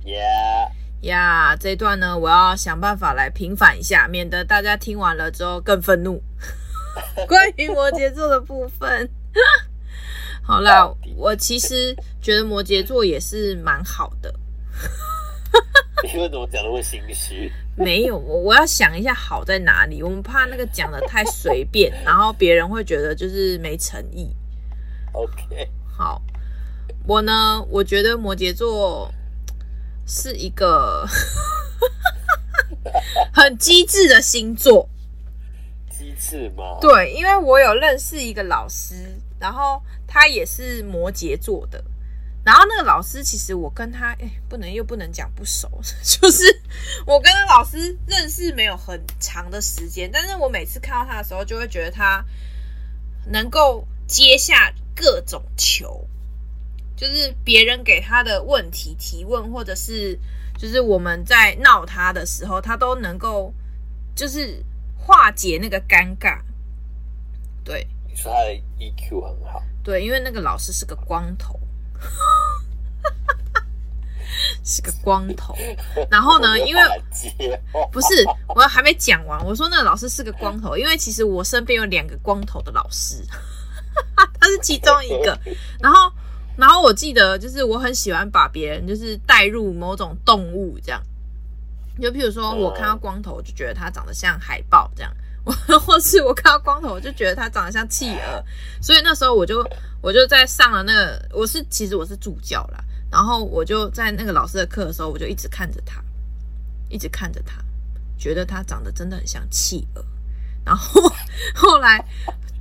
[0.05, 0.69] Yeah，
[1.01, 6.21] 呀，这一段呢，我要想办法来平反一下，免得大家听完了之后更愤怒。
[7.27, 9.09] 关于摩羯座的部分。
[10.43, 14.33] 好啦，我其实觉得摩羯座也是蛮好的。
[16.03, 17.51] 你为什么讲的会心虚？
[17.75, 20.01] 没有，我我要想一下好在哪里。
[20.01, 24.35] 我们怕那个讲的太随便，然后别人会觉得就是没诚意。
[25.13, 26.21] OK，好，
[27.05, 29.13] 我呢，我觉得摩羯座
[30.05, 31.05] 是一个
[33.31, 34.89] 很机智的星座。
[35.89, 36.77] 机智吗？
[36.81, 38.95] 对，因为我有认识一个老师，
[39.39, 39.81] 然后
[40.13, 41.81] 他也是摩羯座的。
[42.43, 45.69] 然后那个老师，其实我跟他哎，不能又不能讲不熟，
[46.03, 46.43] 就是
[47.05, 52.25] 我跟老师认识没有很长的时间，但是我每次看到他的时候，就会觉得他
[53.27, 56.05] 能够接下各种球，
[56.97, 60.19] 就是别人给他的问题提问，或者是
[60.57, 63.53] 就是我们在闹他的时候，他都能够
[64.13, 64.61] 就是
[64.97, 66.41] 化解那个尴尬。
[67.63, 69.63] 对，你说他的 EQ 很好。
[69.83, 71.59] 对，因为那个老师是个光头。
[74.63, 75.55] 是个光头，
[76.09, 76.57] 然后呢？
[76.59, 76.81] 因为
[77.91, 78.07] 不是
[78.47, 79.43] 我还没讲完。
[79.43, 83.23] 我说那个老师是个光头，因为其实我身边有两个光头的老师，
[84.15, 85.37] 他是其中一个。
[85.79, 86.11] 然后，
[86.57, 91.01] 然后我记得就是我很喜欢把别人就是带入某种动物，这样。
[91.99, 95.11] 就譬如说我看到光头，就觉得他长得像海豹这样；
[95.43, 98.43] 我 或是我看到光头，我就觉得他长得像企鹅。
[98.81, 99.65] 所以那时候我就。
[100.03, 106.03] 我就在上了那个，我是其实我是助教啦，然后我就在那个老师的课的时候，我就一直看着他，
[106.89, 107.63] 一直看着他，
[108.17, 110.03] 觉得他长得真的很像企鹅。
[110.65, 110.99] 然后
[111.53, 112.03] 后来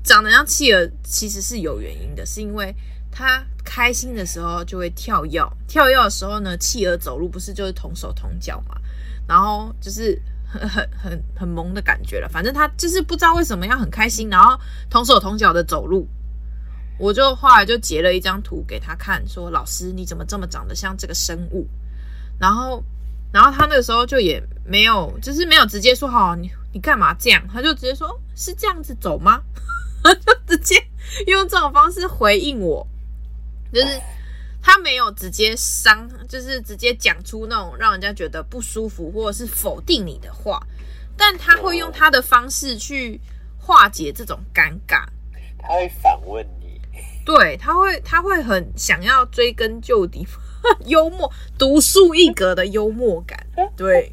[0.04, 2.76] 长得像企鹅，其实是有原因的，是因为
[3.10, 8.78] 他开心的时候就会跳跃，跳跃的时候呢，企鹅走路不是就是同手同脚嘛，
[9.26, 12.28] 然后就是很很很很萌的感觉了。
[12.28, 14.58] 反正他就是不知道为什么要很开心，然后
[14.88, 16.08] 同手同脚的走路。
[16.98, 21.66] 我就后来就截了一张图给他看，说：“老师，你怎么这么长得像这个生物？”
[22.38, 22.84] 然后，
[23.32, 29.40] 然后他那个时候就也没有，就是没有直接说：“好，你你干嘛这样？”他就直接说：“是这样子走吗？”
[30.04, 30.76] 就直接
[31.26, 32.86] 用这种方式回应我，
[33.72, 33.86] 就是
[34.62, 40.60] 他没有直接伤，就是直接讲出那种让人家觉得不舒服或者是否定你的话，
[41.16, 43.20] 但他会用他的方式去
[43.58, 45.04] 化解这种尴尬，
[45.58, 46.80] 他会反问你。
[47.24, 50.26] 对，他会，他会很想要追根究底，
[50.86, 53.46] 幽默，独树一格的幽默感。
[53.76, 54.12] 对，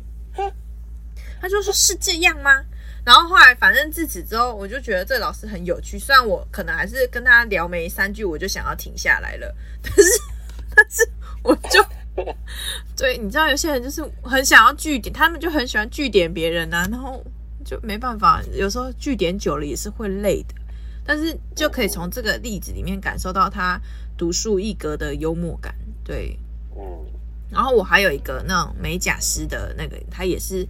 [1.42, 2.64] 他就说是这样吗？
[3.06, 5.98] 然后后来，反正自此之后，我就觉得这个老师很有趣。
[5.98, 9.56] 虽然我可能还是跟他聊没三句，我就想要停下来了。
[9.82, 10.12] 但是，
[10.78, 11.10] 但是
[11.42, 11.84] 我就，
[12.96, 17.24] 对，你知道，有些人就是很想要据点，他们就很喜欢据点别人啊，然后
[17.66, 20.54] 就没办法，有时候据点久了也是会累的。
[21.04, 23.82] 但是就可以从这个例子里面感受到他
[24.18, 26.38] 独树一格的幽默感，对，
[26.78, 27.06] 嗯。
[27.50, 30.68] 然后我还有一个那种美甲师的那个，他也是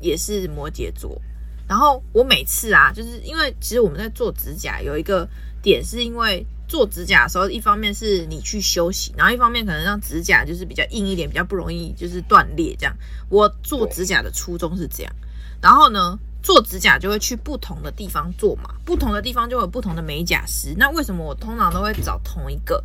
[0.00, 1.20] 也是摩羯座。
[1.66, 5.26] 然后我每次啊，就是因为其实我们在做指甲有一个
[5.62, 12.96] 点，是因为做指甲的时候，一方面是你去休息，然后一方面可能让指甲就是比较硬一点，比较不容易就是断裂这样。
[13.28, 15.12] 我做指甲的初衷是这样，
[15.60, 20.72] 然后呢，做指甲就会去不同的地方做嘛，不同的地方就有不同的美甲师。
[20.78, 22.82] 那为什么我通常都会找同一个？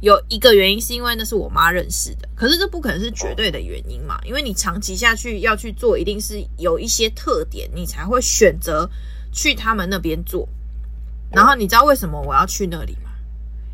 [0.00, 8.88] 有一个原因是因为那是我妈认识的，可是这不可能是绝对的原因嘛，因为你长期下去要去做，一定是有一些特点，你才会选择
[9.32, 10.48] 去他们那边做。
[11.32, 13.07] 然后你知道为什么我要去那里吗？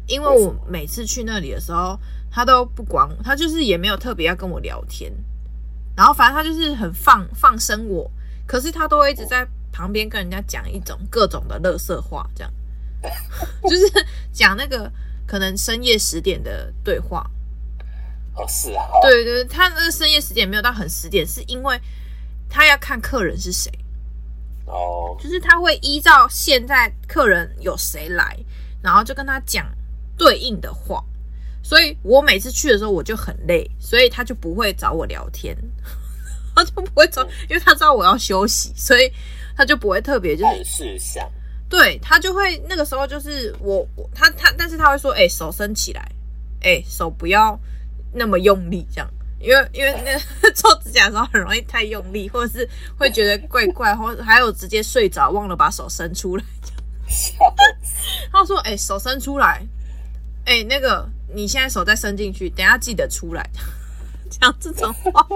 [0.07, 1.99] 因为我每次去那里的时候，
[2.31, 5.13] 他都不管我，他就是也没有特别要跟我聊天，
[5.97, 8.11] 然后反正他就是很放放生我。
[8.47, 12.53] 可是他都会一直在旁边跟人家讲一种各种的乐色话，这样，
[13.63, 14.91] 就是讲那个
[15.27, 17.25] 可能深夜十点的对话。
[18.35, 18.85] 哦，是啊。
[19.01, 21.81] 对对，他那个深夜十点没有到很十点，是因为
[22.49, 23.73] 他要看客人是谁。
[24.67, 25.17] 哦。
[25.19, 28.37] 就是他会依照现在客人有谁来，
[28.83, 29.67] 然后就跟他讲
[30.17, 31.03] 对应的话。
[31.63, 35.57] 所以我每次去的时候我就很累，所以他就不会找我聊天。
[36.55, 39.11] 他就不会找，因为他知道我要休息，所以
[39.57, 41.29] 他就不会特别就是事项。
[41.69, 46.03] 对，他就会那个时候就是我我他他，但是他会说，哎、欸，手伸起来，
[46.61, 47.59] 哎、欸，手不要
[48.13, 49.11] 那么用力，这样，
[49.41, 56.45] 因为因为那 做指甲的时候很容易太用力，或者是会觉得怪怪，或者还有直接睡着忘了把手伸出来。
[58.31, 59.67] 他说，哎、欸，手伸出来，
[60.45, 63.49] 哎、欸，那个你现在手再伸进去，等下记得出来，
[64.31, 65.27] 讲这种话。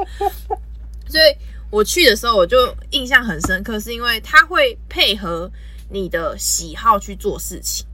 [1.09, 1.37] 所以
[1.71, 5.51] 我去的时候，我就印象很深刻，是因为他会配合
[5.91, 7.87] 你的喜好去做事情。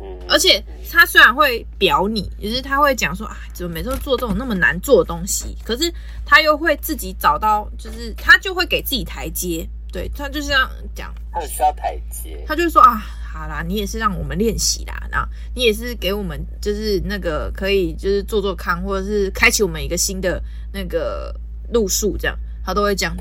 [0.00, 5.92] 嗯，而且他虽然会表你，就是他会讲说啊，怎么每次都做这种那么难做的东西，可是
[6.26, 9.64] 他又会自己找到，就是他就会给自己台阶。
[9.92, 12.44] 对，他就是这样讲，他很需要台阶。
[12.48, 21.34] 他就说啊，好啦，你也是让我们练习啦，然后你也是给我们就是那个可以就是做做看，或者是开启我们一个新的那个
[21.72, 23.16] 路数，这样他都会这样。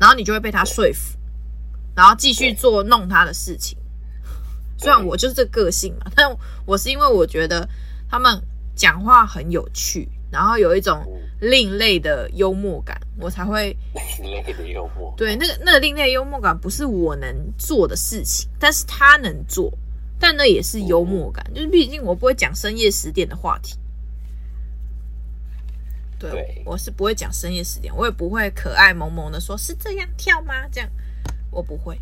[0.00, 1.18] 然后你就会被他说服，
[1.94, 3.76] 然后继续做弄他的事情。
[4.78, 6.26] 虽然我就是这个个性嘛，但
[6.64, 7.68] 我是因为我觉得
[8.08, 8.42] 他们
[8.74, 11.04] 讲话很有趣，然后有一种
[11.40, 13.76] 另类的幽默感，我才会
[14.22, 15.12] 另类的幽默。
[15.16, 19.70] 对，那个那个另类幽默感不是我能做的事情，但是他能做，
[20.18, 23.76] 但那也是幽默感，就是毕竟我不会讲深夜十点的话题。
[26.18, 30.66] 对，对我是不会讲深夜十点，我也不会可爱萌萌的说，是这样跳吗？
[30.72, 30.88] 这样
[31.50, 32.00] 我不会。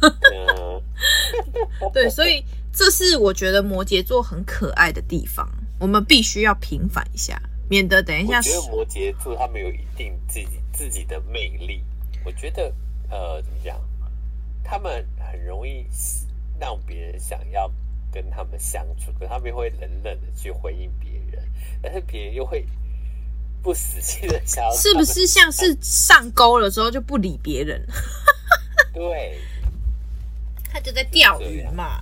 [1.92, 5.48] 对，所以这是我觉得摩羯座很可爱的地方，
[5.82, 8.36] 我们必须要平反一下，免得等一下。
[8.38, 11.82] 我觉得摩羯座他们有一定自己自己的魅力。
[12.24, 12.72] 我觉得，
[13.10, 13.80] 呃，怎么讲？
[14.62, 15.84] 他们很容易
[16.60, 17.68] 让别人想要
[18.12, 21.44] 跟他们相处，可他们会冷冷的去回应别人，
[21.82, 22.64] 但是别人又会
[23.60, 24.70] 不死心的想要。
[24.72, 27.84] 是不是像是上钩了之后就不理别人？
[28.94, 29.40] 对。
[30.70, 32.00] 他就在钓鱼嘛，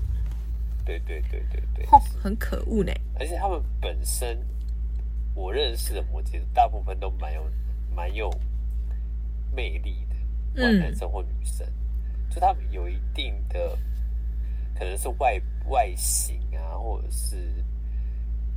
[0.99, 2.93] 对对对对对，哦，很可恶呢。
[3.19, 4.37] 而且他们本身，
[5.35, 7.51] 我认识的摩羯大部分都蛮有
[7.95, 8.29] 蛮有
[9.55, 10.17] 魅力的，
[10.55, 13.79] 不管男生或女生，嗯、就他们有一定的，
[14.75, 17.65] 可能是外外形啊，或者是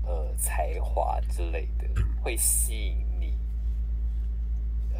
[0.04, 3.38] 呃才华之类的， 会吸引你，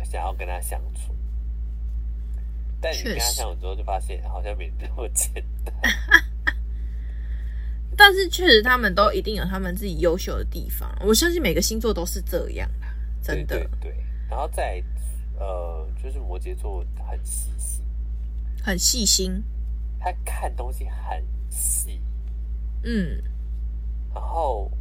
[0.04, 1.16] 想要跟他相处。
[2.80, 5.32] 但你跟他相处之后，就发现好像没那么简
[5.64, 5.74] 单。
[7.98, 10.90] 但是确实，他们都一定有他们自己优秀的地方。
[11.02, 12.88] 我相信每个星座都是这样的，
[13.22, 13.58] 真的。
[13.58, 14.84] 对，对，对，然后再
[15.40, 17.86] 呃，就是摩羯座很细心，
[18.64, 19.44] 很细心，
[20.00, 22.02] 他看东西很细，
[22.84, 23.22] 嗯，
[24.14, 24.72] 然后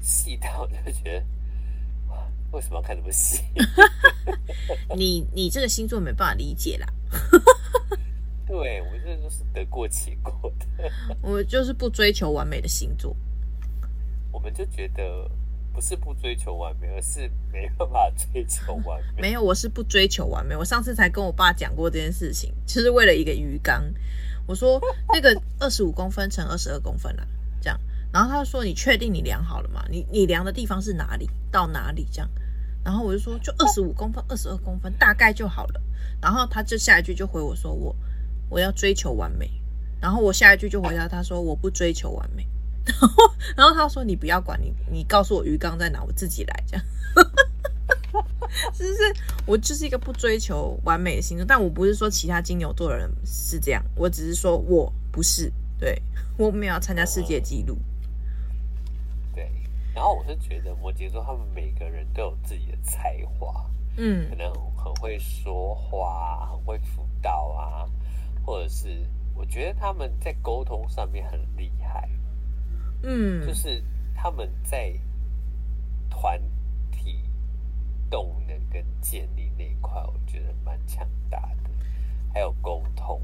[0.00, 1.24] 细到就觉得。
[2.52, 3.42] 为什么要看那么细？
[4.94, 6.86] 你你这个星座没办法理解啦。
[8.46, 10.66] 对，我这就是得过且过的。
[11.22, 13.16] 我就是不追求完美的星座。
[14.30, 15.30] 我们就觉得
[15.72, 19.22] 不是不追求完美，而是没办法追求完美。
[19.22, 20.56] 没有，我是不追求完美。
[20.56, 23.82] 我上次才跟我爸讲过这件事情，就是为了一个鱼缸。
[24.46, 24.80] 我说
[25.12, 27.26] 那个二十五公分乘二十二公分啦，
[27.60, 27.78] 这样。
[28.12, 29.82] 然后他说：“你确定你量好了吗？
[29.88, 32.06] 你你量的地方是哪里到哪里？
[32.12, 32.28] 这样。”
[32.84, 35.80] 然后我就说：“就二十五公分，二十二公分，大概就好了。”
[36.20, 37.96] 然后他就下一句就回我说：“我
[38.52, 39.50] 我要追求完美。”
[39.98, 42.46] 然后我下一句就回答他说：“我不追求完美。”
[42.84, 43.08] 然后
[43.56, 46.84] 然后他说：“你不要管你，你告诉我鱼缸在哪，我自己来。”这样，
[48.74, 48.94] 就 是
[49.46, 56.02] 我就是一个不追求完美的星座，但我不是说其他金牛座的人是这样，我只是说我不是，对，
[56.36, 57.78] 我没有要参加世界纪录。
[59.32, 59.48] 对
[59.94, 63.64] 然后我是觉得摩羯座他们每个人都有自己的才华，
[63.96, 67.86] 嗯，可能很会说话，很会辅导啊，
[68.44, 72.08] 或者是我觉得他们在沟通上面很厉害，
[73.02, 73.82] 嗯，就是
[74.14, 74.92] 他们在
[76.10, 76.40] 团
[76.90, 77.24] 体
[78.10, 81.70] 动能跟建立那一块，我觉得蛮强大的，
[82.32, 83.20] 还有沟通，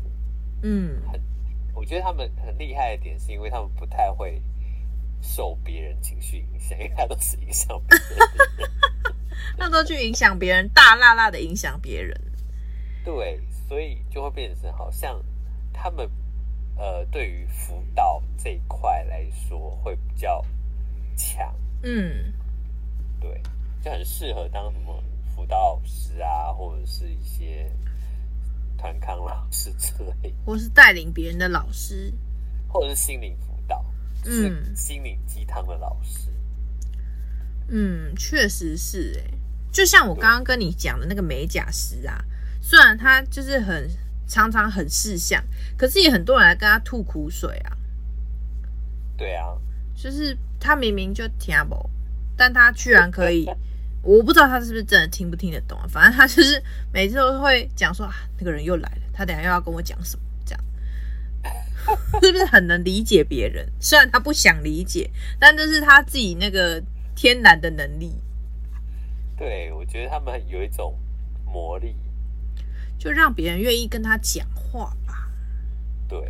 [0.63, 1.21] 嗯，很，
[1.75, 4.43] 我觉得他们很厉害的点是因为他们不太会。
[5.21, 8.71] 受别人情绪影响，因为他都是影响别人，
[9.59, 12.17] 他都去影响别人，大辣辣的影响别人。
[13.05, 15.23] 对，所以就会变成好像
[15.73, 16.11] 他们
[16.77, 20.43] 呃，对于辅导这一块来说会比较
[21.15, 21.55] 强。
[21.83, 22.33] 嗯，
[23.21, 23.43] 对，
[23.83, 25.05] 就很适合当什么
[25.35, 27.71] 辅导老师啊，或者是一些
[28.79, 29.93] 团康老师之
[30.23, 32.13] 类，或是带领别人的老师，
[32.67, 33.85] 或者是心灵辅导。
[34.25, 36.31] 嗯，心灵鸡汤的老师，
[37.69, 39.39] 嗯，确实是哎，
[39.71, 42.25] 就像我刚刚跟你讲的那个美甲师啊，
[42.61, 43.89] 虽然他就是很
[44.27, 45.43] 常常很识相，
[45.77, 47.77] 可是也很多人来跟他吐苦水啊。
[49.17, 49.57] 对啊，
[49.95, 51.91] 就是他明明就听不懂，
[52.37, 53.49] 但他居然可以，
[54.03, 55.87] 我不知道他是不是真的听不听得懂啊。
[55.89, 60.23] 反正他就是每次都会讲说啊，那个人又来了，他等下又要跟我讲什么。
[62.21, 63.67] 是不是很能理解别人？
[63.81, 66.83] 虽然他不想理解，但这是他自己那个
[67.15, 68.13] 天然的能力。
[69.39, 70.95] 对，我觉得他们有一种
[71.47, 71.97] 魔力，
[73.09, 75.31] 就让别人愿意跟他讲话吧。
[76.07, 76.21] 对，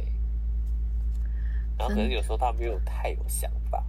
[1.76, 3.84] 然后可能有时候他没有太有想法，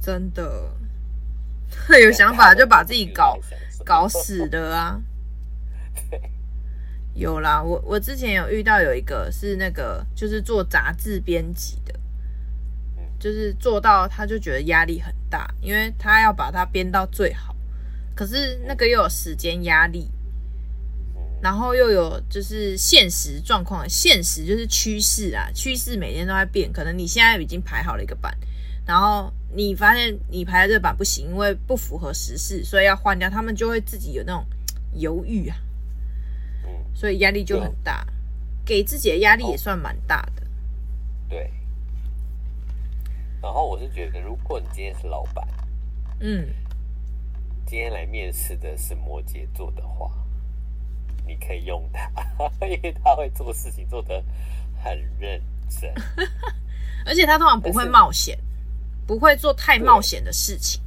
[0.00, 0.72] 真的，
[2.02, 3.38] 有想法就把自己搞
[3.84, 4.98] 搞死的啊。
[7.12, 12.00] 有啦，我我之前有遇到有一个是那个就是做杂志编辑的，
[13.18, 17.54] 就是做到他就觉得压力很大，因为他要把它编到最好，
[18.14, 20.10] 可是那个又有时间压力，
[21.42, 28.36] 然后又有就是现实状况，现实就是趋势啊，趋势每天都在变，可能你现在已经排好了一个版，
[28.84, 34.44] 然后你发现你排的这个版不行，因为不符合时事，所以要换掉，他们就会自己有那种
[34.94, 35.56] 犹豫啊。
[36.94, 38.06] 所以压力就很大，
[38.64, 40.42] 给自己的压力也算蛮大的。
[41.28, 41.52] 对。
[43.42, 45.46] 然后我是觉得，如果你今天是老板，
[46.20, 46.48] 嗯，
[47.66, 50.10] 今天来面试的是摩羯座的话，
[51.26, 52.10] 你可以用他，
[52.66, 54.22] 因为他会做事情做得
[54.82, 55.92] 很认真，
[57.04, 58.38] 而且他通常不会冒险，
[59.06, 60.82] 不会做太冒险的事情。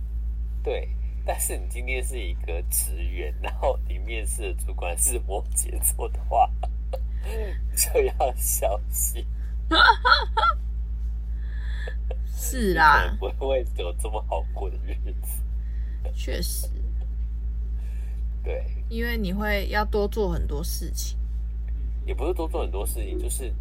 [0.64, 0.82] 对。
[0.82, 0.90] 对
[1.26, 6.50] 但是你今天是一个职员，然后你面试的主管是摩羯座的话，
[7.76, 9.24] 就要小心。
[12.36, 15.44] 是啦，不会有这么好过的日子。
[16.16, 16.68] 确实，
[18.50, 21.16] 对，因为你会要多做很多事情，
[22.04, 23.54] 也不是多做很多事情，就是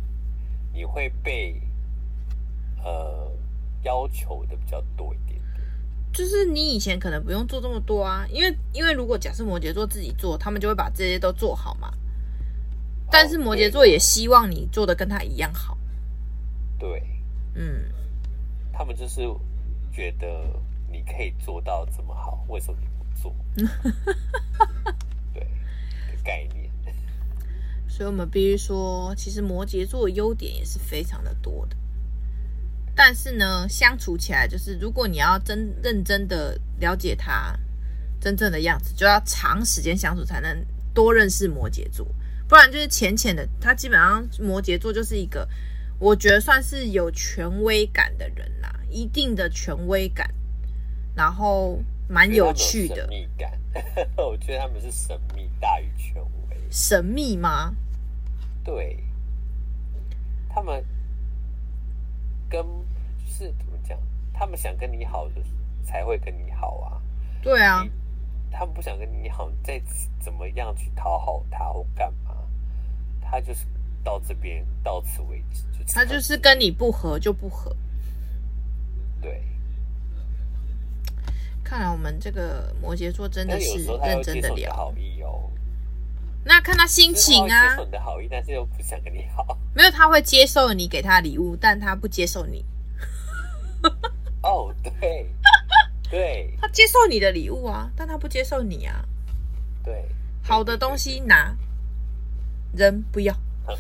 [0.73, 1.61] 你会被
[2.83, 3.31] 呃
[3.83, 5.39] 要求的比较多一点。
[6.11, 11.93] 就是你以前可能不用做这么多啊，因为因为如果假设摩羯座自己做，他们就会把这些都做好嘛。
[13.11, 15.77] 但是摩羯座也希望你做的跟他一样好。
[16.79, 17.03] 对，
[17.55, 17.85] 嗯，
[18.73, 19.21] 他们就是
[19.93, 20.27] 觉得
[20.91, 22.79] 你可以做到这么好，为什么
[23.23, 23.35] 做？
[25.33, 25.47] 对，
[26.23, 26.71] 概念。
[27.89, 31.77] 所以我们必须说，其实摩羯座的优点也是非常的多的。
[32.95, 37.57] 但是呢，相处起来就是，如果你要真认真的了解他
[38.21, 42.07] 真正的样子，就要长时间相处才能多认识摩羯座，
[42.49, 43.49] 不然就是浅浅的。
[43.61, 45.49] 他基本上摩羯座就是一个，
[46.01, 50.29] 我觉得算是有权威感的人啦，一定的权威感，
[51.15, 52.97] 然后蛮有趣的。
[52.97, 53.59] 神秘感，
[54.17, 56.57] 我觉得他们是神秘大于权威。
[56.71, 57.75] 神秘吗？
[58.65, 58.99] 对，
[60.49, 60.85] 他们。
[62.51, 63.99] 跟就是怎么讲？
[64.33, 65.35] 他们想跟你好的
[65.85, 66.97] 才会跟你好啊。
[67.43, 67.87] 对啊，
[68.51, 69.79] 他们不想跟你好，再
[70.19, 72.35] 怎么样去讨好他或干嘛，
[73.21, 73.67] 他就是
[74.03, 75.65] 到这边到此为止。
[75.79, 77.77] 就他就是跟你不合就不合。
[79.21, 79.45] 对，
[81.69, 84.75] 看来我们这个摩羯座真的是认真的聊。
[84.75, 85.51] 好意哦。
[86.43, 87.69] 那看他心情啊。
[87.69, 89.59] 接受你的好意，但是又不想跟你好。
[89.75, 92.65] 没有，他会接受你给他礼物，但他不接受你。
[94.41, 95.31] 哦，对，
[96.11, 99.05] 对，他接受你的礼物啊，但他不接受你啊。
[99.85, 100.09] 对，
[100.43, 101.55] 好的东西拿，
[102.75, 103.35] 人不要。
[103.67, 103.77] 很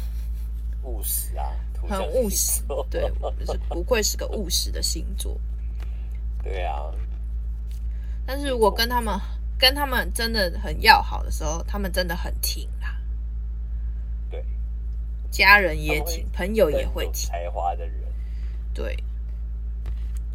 [0.83, 1.47] 务实啊，
[1.89, 2.63] 很务实。
[2.91, 3.11] 对，
[3.47, 5.41] 是不愧是个务实的星座。
[6.45, 6.93] 对啊。
[8.29, 9.19] 但是如果跟他们。
[9.61, 12.97] 跟他们真的很要好的时候，他们真的很挺啦。
[14.31, 14.45] 对，
[15.33, 17.13] 家人也挺，朋友也会挺。
[17.29, 17.95] 才华的人，
[18.73, 18.97] 对，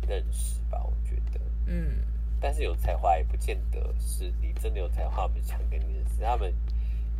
[0.06, 1.39] 认识吧，我觉得。
[1.68, 2.00] 嗯，
[2.41, 6.22] 但是有才华也不见得是你真的有才华，他们想跟你认识。
[6.22, 6.54] 他们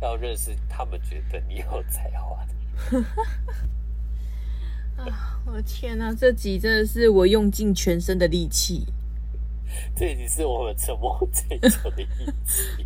[0.02, 2.52] 要认识他们觉得你有才华的
[2.98, 3.04] 人。
[5.08, 8.92] 啊，我的天哪，这集真的是我用尽全身的力气。
[9.96, 12.32] 这已经是我们沉默最久的一集。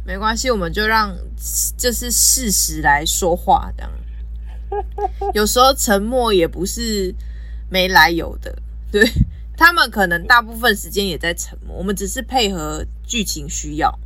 [0.05, 1.17] 没关系，我们就让
[1.77, 3.91] 就是事实来说话，这样。
[5.33, 7.15] 有时候沉默也不是
[7.71, 8.55] 没来由的，
[8.93, 9.03] 对，
[9.57, 13.99] 他们可能大部分时间也在沉默，我们只是配合剧情需要。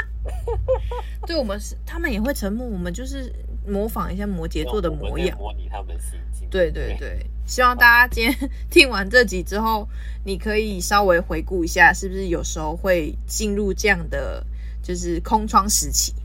[1.26, 3.30] 对，我们是他们也会沉默，我们就是
[3.68, 6.48] 模仿一下摩羯座的模样，模拟他们心境。
[6.50, 7.24] 对对对。
[7.46, 9.88] 希望大家今天听完这集之后，
[10.24, 14.44] 你可以稍微回顾一下，是不是有时候会进入这样的
[14.82, 16.14] 就是空窗时期？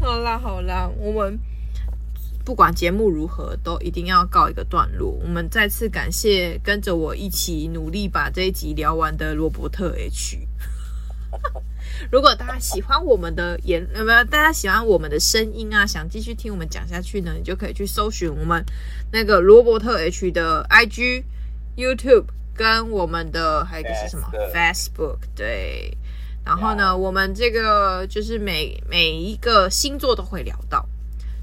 [0.00, 1.38] 好啦好啦，我们
[2.44, 5.10] 不管节目如何，都一定要告一个段落。
[5.22, 10.40] 我们再次感谢跟着我一起努力把这一集聊完的罗伯特 H。
[12.10, 18.64] 如果大家喜欢我们的言，呃，不，大家喜欢我们的声音啊，想继续听我们讲下去呢，你就可以去搜寻我们
[19.12, 21.24] 那个罗伯特 H 的 IG、
[21.76, 25.96] YouTube 跟我们的还有一个是什么 Facebook，对。
[26.44, 30.86] 然后呢，我们这个就是每每一个星座都会聊到，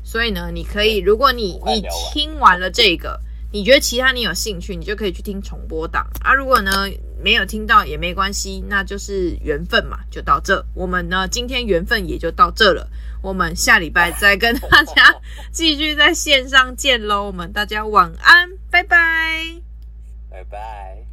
[0.03, 1.83] 所以呢，你可以，如果你你
[2.13, 3.19] 听完了这个，
[3.51, 6.33] 你觉得其他你有兴趣，你就可以去听重播档啊。
[6.33, 6.87] 如果呢
[7.21, 10.65] 没有听到也没关系，那就是缘分嘛，就到这。
[10.73, 12.87] 我们呢今天缘分也就到这了，
[13.21, 15.13] 我们下礼拜再跟大家
[15.51, 17.25] 继续在线上见喽。
[17.25, 19.61] 我们大家晚安，拜拜，
[20.29, 21.10] 拜拜。